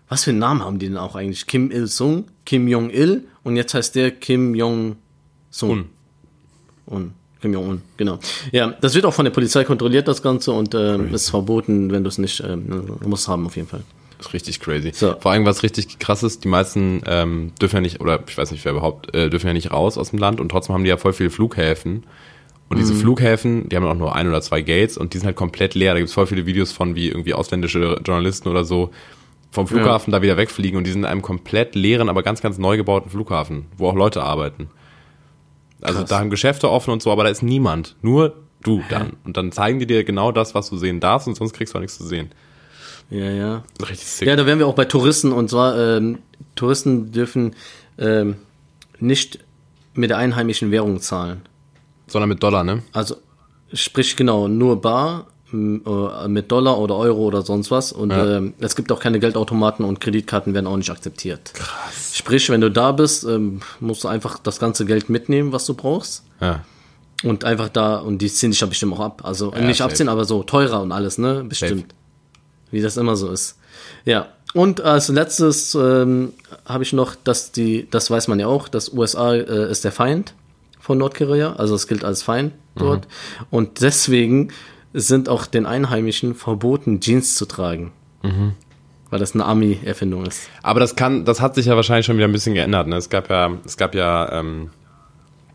[0.09, 1.45] Was für einen Namen haben die denn auch eigentlich?
[1.45, 5.69] Kim Il-sung, Kim Jong-il und jetzt heißt der Kim Jong-sung.
[5.69, 5.89] Un.
[6.87, 7.13] Un.
[7.43, 8.17] Kim Jong-un, genau.
[8.51, 12.03] Ja, das wird auch von der Polizei kontrolliert, das Ganze, und ähm, ist verboten, wenn
[12.03, 13.83] du es nicht, du musst haben auf jeden Fall.
[14.17, 14.91] Das ist richtig crazy.
[14.93, 15.13] So.
[15.19, 18.51] Vor allem, was richtig krass ist, die meisten ähm, dürfen ja nicht, oder ich weiß
[18.51, 20.89] nicht, wer überhaupt, äh, dürfen ja nicht raus aus dem Land und trotzdem haben die
[20.89, 22.05] ja voll viele Flughäfen.
[22.69, 22.81] Und Mhm.
[22.81, 25.75] diese Flughäfen, die haben auch nur ein oder zwei Gates und die sind halt komplett
[25.75, 25.91] leer.
[25.93, 28.91] Da gibt's voll viele Videos von, wie irgendwie ausländische Journalisten oder so
[29.51, 32.57] vom Flughafen da wieder wegfliegen und die sind in einem komplett leeren, aber ganz, ganz
[32.57, 34.69] neu gebauten Flughafen, wo auch Leute arbeiten.
[35.83, 36.09] Also Krass.
[36.09, 37.95] da haben Geschäfte offen und so, aber da ist niemand.
[38.01, 39.13] Nur du dann.
[39.25, 41.77] Und dann zeigen die dir genau das, was du sehen darfst und sonst kriegst du
[41.77, 42.31] auch nichts zu sehen.
[43.09, 43.63] Ja, ja.
[43.81, 44.27] Richtig sick.
[44.27, 46.19] Ja, da wären wir auch bei Touristen und zwar, ähm,
[46.55, 47.55] Touristen dürfen
[47.97, 48.37] ähm,
[48.99, 49.39] nicht
[49.93, 51.41] mit der einheimischen Währung zahlen.
[52.07, 52.81] Sondern mit Dollar, ne?
[52.93, 53.15] Also,
[53.73, 57.91] sprich genau, nur bar äh, mit Dollar oder Euro oder sonst was.
[57.91, 58.37] Und Ja.
[58.37, 61.53] ähm, es gibt auch keine Geldautomaten und Kreditkarten werden auch nicht akzeptiert.
[61.53, 62.02] Krass.
[62.13, 65.73] Sprich, wenn du da bist, ähm, musst du einfach das ganze Geld mitnehmen, was du
[65.73, 66.23] brauchst.
[66.39, 66.63] Ja.
[67.23, 69.21] Und einfach da, und die ziehen dich ja bestimmt auch ab.
[69.25, 69.89] Also Ja, nicht safe.
[69.89, 71.43] abziehen, aber so teurer und alles, ne?
[71.47, 71.95] Bestimmt.
[72.69, 73.57] Wie das immer so ist.
[74.05, 74.27] Ja.
[74.53, 76.33] Und als letztes ähm,
[76.65, 79.91] habe ich noch, dass die, das weiß man ja auch, dass USA äh, ist der
[79.91, 80.35] Feind
[80.79, 83.07] von Nordkorea, also es gilt als Feind dort.
[83.49, 84.49] Und deswegen
[84.93, 87.91] sind auch den Einheimischen verboten, Jeans zu tragen.
[89.13, 90.49] Weil das eine Army-Erfindung ist.
[90.63, 92.87] Aber das kann, das hat sich ja wahrscheinlich schon wieder ein bisschen geändert.
[92.87, 92.95] Ne?
[92.95, 94.71] Es gab ja, es gab ja, ähm,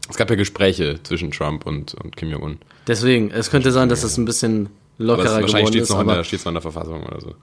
[0.08, 2.58] es gab ja Gespräche zwischen Trump und, und Kim Jong Un.
[2.86, 4.68] Deswegen, es könnte sein, dass es ein bisschen
[5.00, 5.88] Aber lockerer es, wahrscheinlich geworden steht ist.
[5.88, 7.34] es noch, in aber- der- steht's noch in der Verfassung oder so.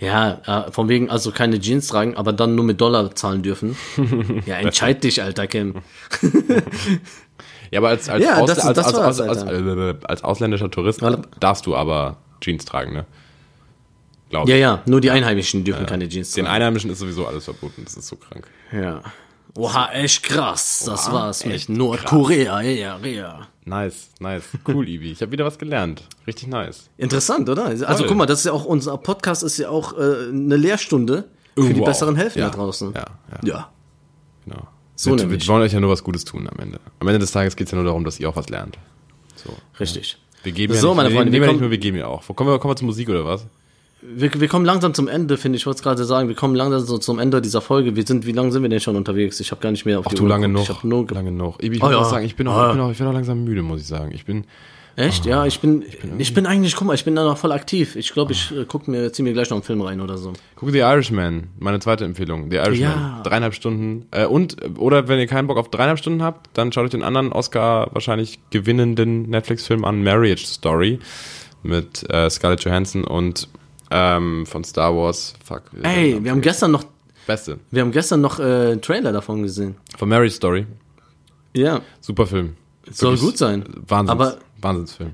[0.00, 3.74] Ja, äh, von wegen, also keine Jeans tragen, aber dann nur mit Dollar zahlen dürfen.
[4.44, 5.76] ja, entscheid dich, Alter, Kim.
[7.70, 11.02] Ja, aber als, als, Ja, Aus, das- als, das als, als, als, ausländischer Tourist
[11.40, 13.06] darfst du aber Jeans tragen, ne?
[14.34, 14.60] Glaube Ja, ich.
[14.62, 16.56] ja, nur die Einheimischen dürfen keine Jeans Den tragen.
[16.56, 17.82] Einheimischen ist sowieso alles verboten.
[17.84, 18.48] Das ist so krank.
[18.72, 19.00] Ja.
[19.56, 20.82] Oha, echt krass.
[20.84, 22.60] Das Oha, war's mit Nordkorea.
[22.62, 23.46] Ja, ja.
[23.64, 24.42] Nice, nice.
[24.66, 25.12] Cool, Ibi.
[25.12, 26.02] Ich habe wieder was gelernt.
[26.26, 26.90] Richtig nice.
[26.98, 27.66] Interessant, oder?
[27.66, 28.06] Also Voll.
[28.08, 31.60] guck mal, das ist ja auch unser Podcast ist ja auch äh, eine Lehrstunde für
[31.60, 32.18] die Irgendwo besseren auch.
[32.18, 32.92] Helfen Ja, da draußen.
[32.92, 33.70] Ja, ja, Ja.
[34.44, 34.66] genau.
[34.96, 35.42] So wir, nämlich.
[35.46, 36.80] wir wollen euch ja nur was Gutes tun am Ende.
[36.98, 38.76] Am Ende des Tages geht es ja nur darum, dass ihr auch was lernt.
[39.36, 39.50] So.
[39.78, 40.18] Richtig.
[40.42, 42.06] Wir geben ja So, nicht, meine wir Freunde, wir ja nicht nur, wir geben ja
[42.08, 42.26] auch.
[42.34, 43.46] Kommen wir, kommen wir zur Musik oder was?
[44.16, 45.62] Wir, wir kommen langsam zum Ende, finde ich.
[45.62, 47.96] Ich wollte es gerade sagen, wir kommen langsam so zum Ende dieser Folge.
[47.96, 49.40] Wir sind, wie lange sind wir denn schon unterwegs?
[49.40, 50.68] Ich habe gar nicht mehr auf Ach die du, Uhr lange geguckt.
[50.68, 50.74] noch.
[50.76, 51.58] Ich habe nur ge- lange noch.
[51.60, 52.00] Ibi, ich Oh muss ja.
[52.00, 52.66] auch sagen, ich bin, auch, Ah.
[52.68, 54.12] ich, bin auch, ich bin auch langsam müde, muss ich sagen.
[54.14, 54.44] Ich bin,
[54.96, 55.26] Echt?
[55.26, 55.82] Ja, ich bin,
[56.18, 57.96] ich bin eigentlich, guck mal, ich bin da noch voll aktiv.
[57.96, 60.34] Ich glaube, ich äh, guck mir, zieh mir gleich noch einen Film rein oder so.
[60.54, 62.48] guck The Irishman, meine zweite Empfehlung.
[62.48, 62.80] The Irishman.
[62.92, 63.20] Ja.
[63.24, 64.06] Dreieinhalb Stunden.
[64.12, 67.02] Äh, und, oder wenn ihr keinen Bock auf dreieinhalb Stunden habt, dann schaut euch den
[67.02, 71.00] anderen Oscar wahrscheinlich gewinnenden Netflix-Film an, Marriage Story.
[71.64, 73.48] Mit äh, Scarlett Johansson und
[73.90, 75.34] ähm, von Star Wars.
[75.44, 75.62] Fuck.
[75.82, 76.84] Ey, wir haben gestern noch,
[77.26, 77.58] Beste.
[77.70, 79.76] wir haben gestern noch äh, einen Trailer davon gesehen.
[79.96, 80.66] Von Marriage Story.
[81.56, 82.56] Ja, Super Film.
[82.90, 83.64] soll Wirklich gut sein.
[83.86, 85.12] Wahnsinns, Aber Wahnsinnsfilm.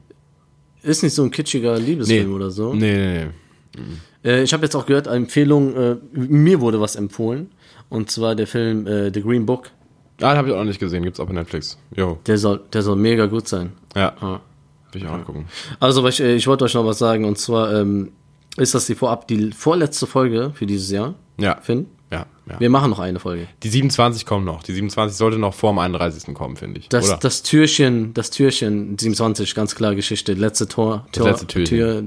[0.82, 2.72] ist nicht so ein kitschiger Liebesfilm oder so.
[2.74, 3.30] Nee, nee, nee.
[4.30, 7.50] Äh, ich habe jetzt auch gehört, Empfehlung, äh, mir wurde was empfohlen.
[7.88, 9.70] Und zwar der Film äh, The Green Book.
[10.22, 11.02] Ah, den habe ich auch noch nicht gesehen.
[11.02, 11.78] Gibt's auch bei Netflix.
[11.96, 12.18] Jo.
[12.26, 13.72] Der soll, der soll mega gut sein.
[13.96, 14.12] Ja.
[14.20, 14.40] Ah.
[14.92, 15.46] Will ich auch angucken.
[15.78, 17.24] Also, ich, äh, ich wollte euch noch was sagen.
[17.24, 18.12] Und zwar ähm,
[18.56, 21.14] ist das die vorab die vorletzte Folge für dieses Jahr.
[21.38, 21.58] Ja.
[21.62, 22.60] Finn, Ja, ja.
[22.60, 23.46] wir machen noch eine Folge.
[23.62, 24.62] Die 27 kommen noch.
[24.62, 26.34] Die 27 sollte noch vor dem 31.
[26.34, 26.88] kommen, finde ich.
[26.88, 27.18] Das, Oder?
[27.18, 30.34] das Türchen, das Türchen 27, ganz klar Geschichte.
[30.34, 31.46] Letzte Tor, Tor letzte.
[31.64, 32.04] Tür,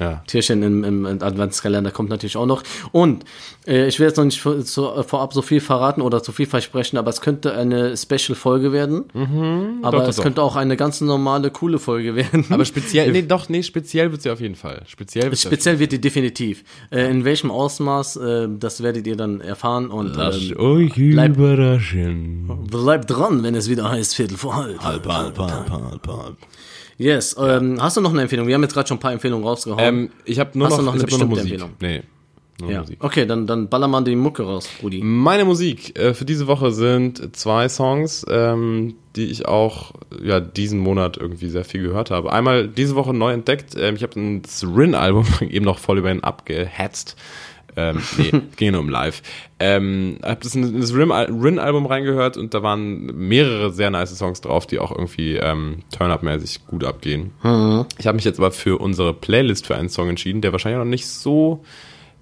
[0.00, 0.22] ja.
[0.26, 2.62] Türchen im, im Adventskalender kommt natürlich auch noch.
[2.92, 3.24] Und
[3.66, 6.46] äh, ich will jetzt noch nicht vor, so, vorab so viel verraten oder zu viel
[6.46, 9.04] versprechen, aber es könnte eine Special-Folge werden.
[9.14, 9.82] aber Mhm.
[9.82, 10.22] doch, es doch.
[10.24, 12.44] könnte auch eine ganz normale, coole Folge werden.
[12.50, 14.82] Aber speziell, nee, doch, nee, speziell wird sie auf jeden Fall.
[14.86, 16.64] Speziell wird's Speziell wird die definitiv.
[16.90, 19.90] Äh, in welchem Ausmaß, äh, das werdet ihr dann erfahren.
[19.90, 22.66] Und ähm, euch bleib- überraschen.
[22.70, 24.82] bleibt dran, wenn es wieder heißt Viertel vor halb.
[24.82, 26.36] Halb, halb, halb, halb, halb.
[26.98, 27.36] Yes.
[27.38, 28.46] Ähm, hast du noch eine Empfehlung?
[28.46, 29.80] Wir haben jetzt gerade schon ein paar Empfehlungen rausgehauen.
[29.82, 31.80] Ähm, ich habe nur Hast noch, du noch ich eine hab nur noch bestimmte Musik.
[31.80, 32.02] Nee,
[32.60, 32.80] nur ja.
[32.80, 32.98] Musik.
[33.02, 35.00] Okay, dann, dann baller mal die Mucke raus, Rudi.
[35.02, 39.92] Meine Musik äh, für diese Woche sind zwei Songs, ähm, die ich auch
[40.22, 42.32] ja diesen Monat irgendwie sehr viel gehört habe.
[42.32, 43.74] Einmal diese Woche neu entdeckt.
[43.76, 47.16] Ähm, ich habe das Rin-Album eben noch voll über ihn abgehetzt.
[47.76, 49.22] Ähm, nee, ging nur um Live.
[49.58, 54.40] Ähm, hab das in das Rin- Rin-Album reingehört und da waren mehrere sehr nice Songs
[54.40, 57.32] drauf, die auch irgendwie ähm, Turn-Up-mäßig gut abgehen.
[57.98, 60.84] Ich habe mich jetzt aber für unsere Playlist für einen Song entschieden, der wahrscheinlich noch
[60.84, 61.64] nicht so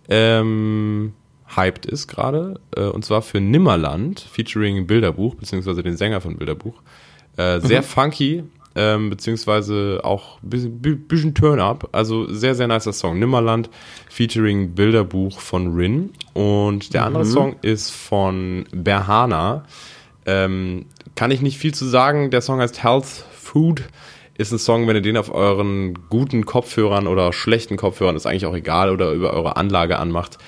[0.08, 1.12] ähm,
[1.54, 2.60] hyped ist gerade.
[2.76, 6.80] Äh, und zwar für Nimmerland, featuring Bilderbuch, beziehungsweise den Sänger von Bilderbuch.
[7.36, 8.44] Äh, sehr funky,
[8.74, 11.88] ähm, beziehungsweise auch ein bisschen, bi- bisschen Turn-Up.
[11.92, 13.18] Also sehr, sehr nicer Song.
[13.18, 13.70] Nimmerland,
[14.08, 16.10] featuring Bilderbuch von Rin.
[16.34, 19.64] Und der andere Song ist von Berhana.
[20.24, 22.30] Ähm, kann ich nicht viel zu sagen.
[22.30, 23.06] Der Song heißt Health
[23.38, 23.82] Food.
[24.38, 28.46] Ist ein Song, wenn ihr den auf euren guten Kopfhörern oder schlechten Kopfhörern, ist eigentlich
[28.46, 30.38] auch egal, oder über eure Anlage anmacht,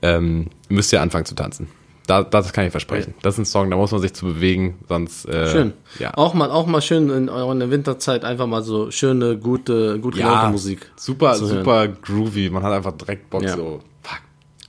[0.00, 1.66] ähm, müsst ihr anfangen zu tanzen.
[2.12, 3.14] Da, das kann ich versprechen.
[3.22, 5.26] Das ist ein Song, da muss man sich zu bewegen, sonst.
[5.26, 5.72] Äh, Schön.
[5.98, 6.12] Ja.
[6.16, 10.48] Auch mal, auch mal schön in eurer Winterzeit einfach mal so schöne, gute, gut gelaunte
[10.50, 10.90] Musik.
[10.96, 11.58] Super, zu hören.
[11.58, 12.50] super groovy.
[12.50, 13.56] Man hat einfach direkt Bock Ja.
[13.56, 13.80] so.
[14.02, 14.20] Fuck.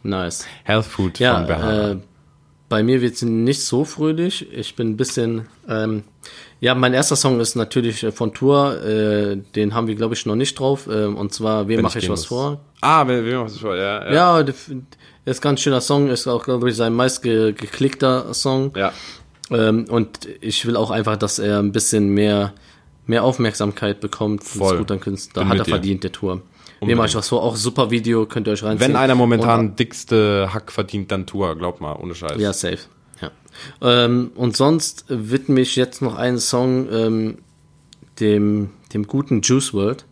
[0.04, 0.46] Nice.
[0.64, 1.92] Health Food Ja, von Berhana.
[1.92, 1.98] äh,
[2.70, 4.52] bei mir wird es nicht so fröhlich.
[4.54, 5.48] Ich bin ein bisschen.
[5.68, 6.04] Ähm,
[6.62, 8.82] ja, mein erster Song ist natürlich äh, von Tour.
[8.86, 10.88] Äh, den haben wir, glaube ich, noch nicht drauf.
[10.90, 12.26] Ähm, und zwar, wem mache ich gehen was muss.
[12.28, 12.62] vor?
[12.80, 13.76] Ah, wer, wer macht das vor?
[13.76, 14.14] Ja, ja.
[14.14, 14.56] Ja, der
[15.26, 16.10] ist ganz schöner Song.
[16.10, 18.72] Ist auch, glaube ich, sein meist ge geklickter Song.
[18.76, 18.92] ja.
[19.52, 22.54] Ähm, und ich will auch einfach, dass er ein bisschen mehr,
[23.06, 24.44] mehr Aufmerksamkeit bekommt.
[24.44, 24.70] Voll.
[24.70, 25.48] Als guter Künstler.
[25.48, 25.70] Hat er dir.
[25.72, 26.42] verdient, der Tour.
[26.80, 27.44] Wem mache ich was vor?
[27.44, 28.90] Auch super Video, könnt ihr euch reinziehen.
[28.90, 32.40] Wenn einer momentan Und, dickste Hack verdient, dann Tour, glaub mal, ohne Scheiß.
[32.40, 32.80] Ja, safe.
[33.22, 33.32] Ja.
[33.82, 37.38] Ähm, und sonst widme ich jetzt noch einen Song ähm,
[38.20, 40.06] dem, dem guten Juice World,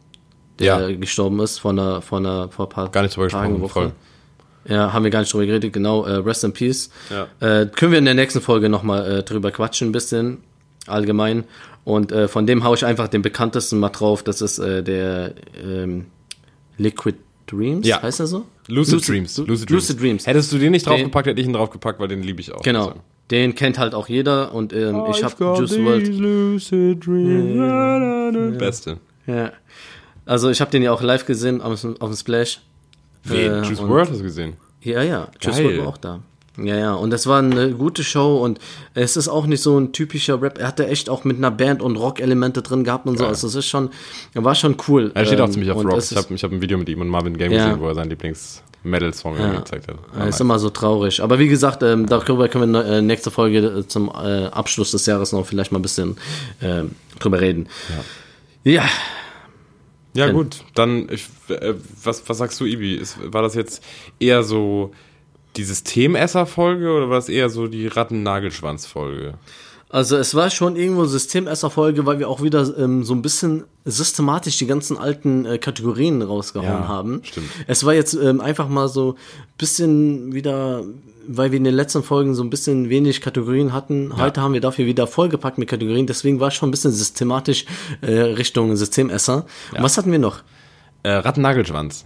[0.59, 0.95] der Ja.
[0.97, 3.71] gestorben ist von einer, von einer, vor ein paar Gar nicht drüber Tagen, Woche.
[3.73, 3.91] voll.
[4.65, 6.03] Ja, haben wir gar nicht drüber geredet, genau.
[6.05, 6.89] Äh, Rest in Peace.
[7.09, 7.27] Ja.
[7.39, 10.37] Äh, können wir in der nächsten Folge nochmal äh, drüber quatschen, ein bisschen
[10.87, 11.45] allgemein.
[11.83, 14.21] Und äh, von dem haue ich einfach den bekanntesten mal drauf.
[14.23, 15.33] Das ist äh, der
[15.63, 16.05] ähm,
[16.77, 18.01] Liquid Dreams, Ja.
[18.01, 18.45] heißt er so?
[18.67, 19.37] Lucid, Dreams.
[19.37, 20.27] Lucid, Lucid Dreams.
[20.27, 22.61] Hättest du den nicht draufgepackt, hätte ich ihn draufgepackt, weil den liebe ich auch.
[22.61, 22.89] Genau.
[22.89, 22.99] Also.
[23.31, 26.07] Den kennt halt auch jeder und ähm, ich habe Juice World.
[26.07, 28.57] Lucid Dreams.
[28.59, 28.97] Beste.
[29.25, 29.51] Ja.
[30.25, 32.61] Also ich habe den ja auch live gesehen auf, auf dem Splash.
[33.23, 33.51] Wen?
[33.51, 34.53] Äh, Juice WRLD hast du gesehen?
[34.81, 35.27] Ja, ja.
[35.41, 35.65] Juice Geil.
[35.65, 36.19] WRLD war auch da.
[36.57, 36.93] Ja, ja.
[36.93, 38.59] Und das war eine gute Show und
[38.93, 40.57] es ist auch nicht so ein typischer Rap.
[40.59, 43.23] Er hatte echt auch mit einer Band und Rock-Elemente drin gehabt und so.
[43.23, 43.29] Geil.
[43.29, 43.89] Also es ist schon,
[44.33, 45.11] er war schon cool.
[45.15, 45.97] Er steht auch Ähm, ziemlich auf Rock.
[45.99, 47.65] Ich habe ich hab ein Video mit ihm und Marvin Game Ja.
[47.67, 49.95] gesehen, wo er seinen Lieblings-Metal-Song irgendwie gezeigt hat.
[50.13, 50.39] War ist nice.
[50.41, 51.21] immer so traurig.
[51.23, 55.05] Aber wie gesagt, ähm, darüber können wir äh, nächste Folge äh, zum äh, Abschluss des
[55.05, 56.17] Jahres noch vielleicht mal ein bisschen
[56.61, 57.67] ähm, drüber reden.
[58.65, 58.73] Ja.
[58.83, 58.83] Ja,
[60.31, 62.95] gut, dann, ich, äh, was, was sagst du, Ibi?
[62.95, 63.83] Ist, war das jetzt
[64.19, 64.91] eher so
[65.57, 69.35] die Systemesser-Folge oder war das eher so die Ratten-Nagelschwanz-Folge?
[69.91, 74.57] Also es war schon irgendwo Systemesser-Folge, weil wir auch wieder ähm, so ein bisschen systematisch
[74.57, 77.21] die ganzen alten äh, Kategorien rausgehauen Ja, haben.
[77.23, 77.49] stimmt.
[77.67, 79.15] Es war jetzt ähm, einfach mal so
[79.57, 80.83] bisschen wieder,
[81.27, 84.13] weil wir in den letzten Folgen so ein bisschen wenig Kategorien hatten.
[84.17, 86.07] Heute haben wir dafür wieder vollgepackt mit Kategorien.
[86.07, 87.65] Deswegen war es schon ein bisschen systematisch
[88.01, 89.45] äh, Richtung Systemesser.
[89.75, 90.39] Und was hatten wir noch?
[91.03, 92.05] Äh, Ratten-Nagelschwanz.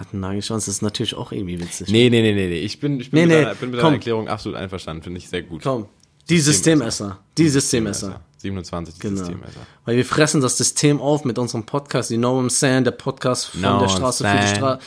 [0.00, 1.88] Rattennagelschwanz ist natürlich auch irgendwie witzig.
[1.90, 2.58] Nee, nee, nee, nee, nee.
[2.60, 5.02] Ich bin, ich bin Nee, mit, nee, deiner, bin mit deiner Erklärung absolut einverstanden.
[5.02, 5.62] Finde ich sehr gut.
[5.62, 5.86] Komm.
[6.28, 7.18] Die Systemesser.
[7.36, 8.20] Die Systemesser.
[8.38, 9.16] 27 die Genau.
[9.18, 9.60] Systemesser.
[9.84, 13.46] Weil wir fressen das System auf mit unserem Podcast, die No I'm Saying, der Podcast
[13.46, 14.46] von No der Straße für die.
[14.56, 14.80] Straße.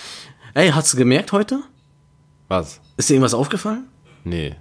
[0.54, 1.62] Ey, hast du gemerkt heute?
[2.48, 2.80] Was?
[2.98, 3.88] Ist dir irgendwas aufgefallen?
[4.24, 4.56] Nee.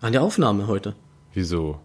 [0.00, 0.94] An der Aufnahme heute.
[1.32, 1.78] Wieso?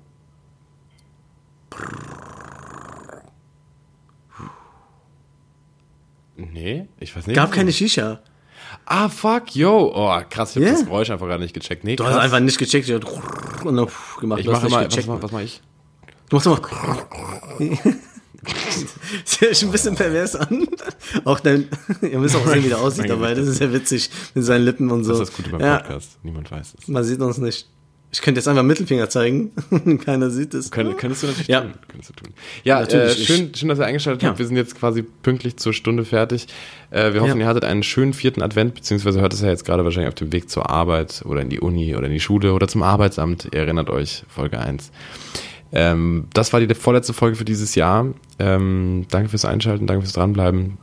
[6.37, 7.35] Nee, ich weiß nicht.
[7.35, 8.19] Gab keine Shisha.
[8.85, 9.91] Ah, fuck, yo.
[9.95, 10.71] Oh, krass, ich hab Yeah.
[10.73, 11.83] das Geräusch einfach gerade nicht gecheckt.
[11.83, 12.15] Nee, Du krass.
[12.15, 13.87] hast einfach nicht gecheckt und dann
[14.19, 14.39] gemacht.
[14.39, 15.07] ich Du hast mache nicht was, gecheckt.
[15.07, 15.61] mach- was mache ich?
[16.29, 16.59] Du machst immer.
[19.25, 20.67] Das hört sich ein bisschen pervers an.
[21.23, 21.67] Auch dein,
[22.01, 23.33] ihr müsst auch sehen, wie der aussieht Mein dabei.
[23.33, 25.11] Das ist ja witzig mit seinen Lippen und so.
[25.13, 26.19] Das ist das Gute beim ja, Podcast.
[26.21, 26.87] Niemand weiß es.
[26.87, 27.67] man sieht uns nicht.
[28.15, 29.51] Ich könnte jetzt einfach Mittelfinger zeigen.
[30.05, 30.71] Keiner sieht es.
[30.71, 31.61] Könnt, könntest du natürlich Ja.
[31.61, 31.73] tun.
[31.89, 32.33] Könntest du tun.
[32.63, 34.29] Ja, äh, Natürlich, ich- schön, schön, dass ihr eingeschaltet Ja.
[34.29, 34.39] habt.
[34.39, 36.47] Wir sind jetzt quasi pünktlich zur Stunde fertig.
[36.91, 37.45] Äh, wir hoffen, Ja.
[37.45, 40.31] ihr hattet einen schönen vierten Advent, beziehungsweise hört es ja jetzt gerade wahrscheinlich auf dem
[40.31, 43.49] Weg zur Arbeit oder in die Uni oder in die Schule oder zum Arbeitsamt.
[43.53, 44.91] Ihr erinnert euch, Folge 1.
[45.73, 48.07] Ähm, das war die vorletzte Folge für dieses Jahr.
[48.39, 50.77] Ähm, danke fürs Einschalten, danke fürs Dranbleiben.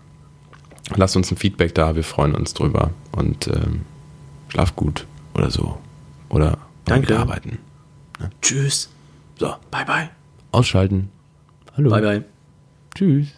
[0.97, 2.91] Lasst uns ein Feedback da, wir freuen uns drüber.
[3.13, 3.83] Und ähm,
[4.49, 5.79] schlaft gut oder so.
[6.29, 7.19] Oder Danke.
[7.19, 7.59] arbeiten.
[8.41, 8.91] Tschüss.
[9.39, 10.11] So, Bye, bye.
[10.53, 11.11] ausschalten.
[11.77, 11.91] Hallo.
[11.91, 12.25] Bye, bye.
[12.95, 13.29] Tschüss.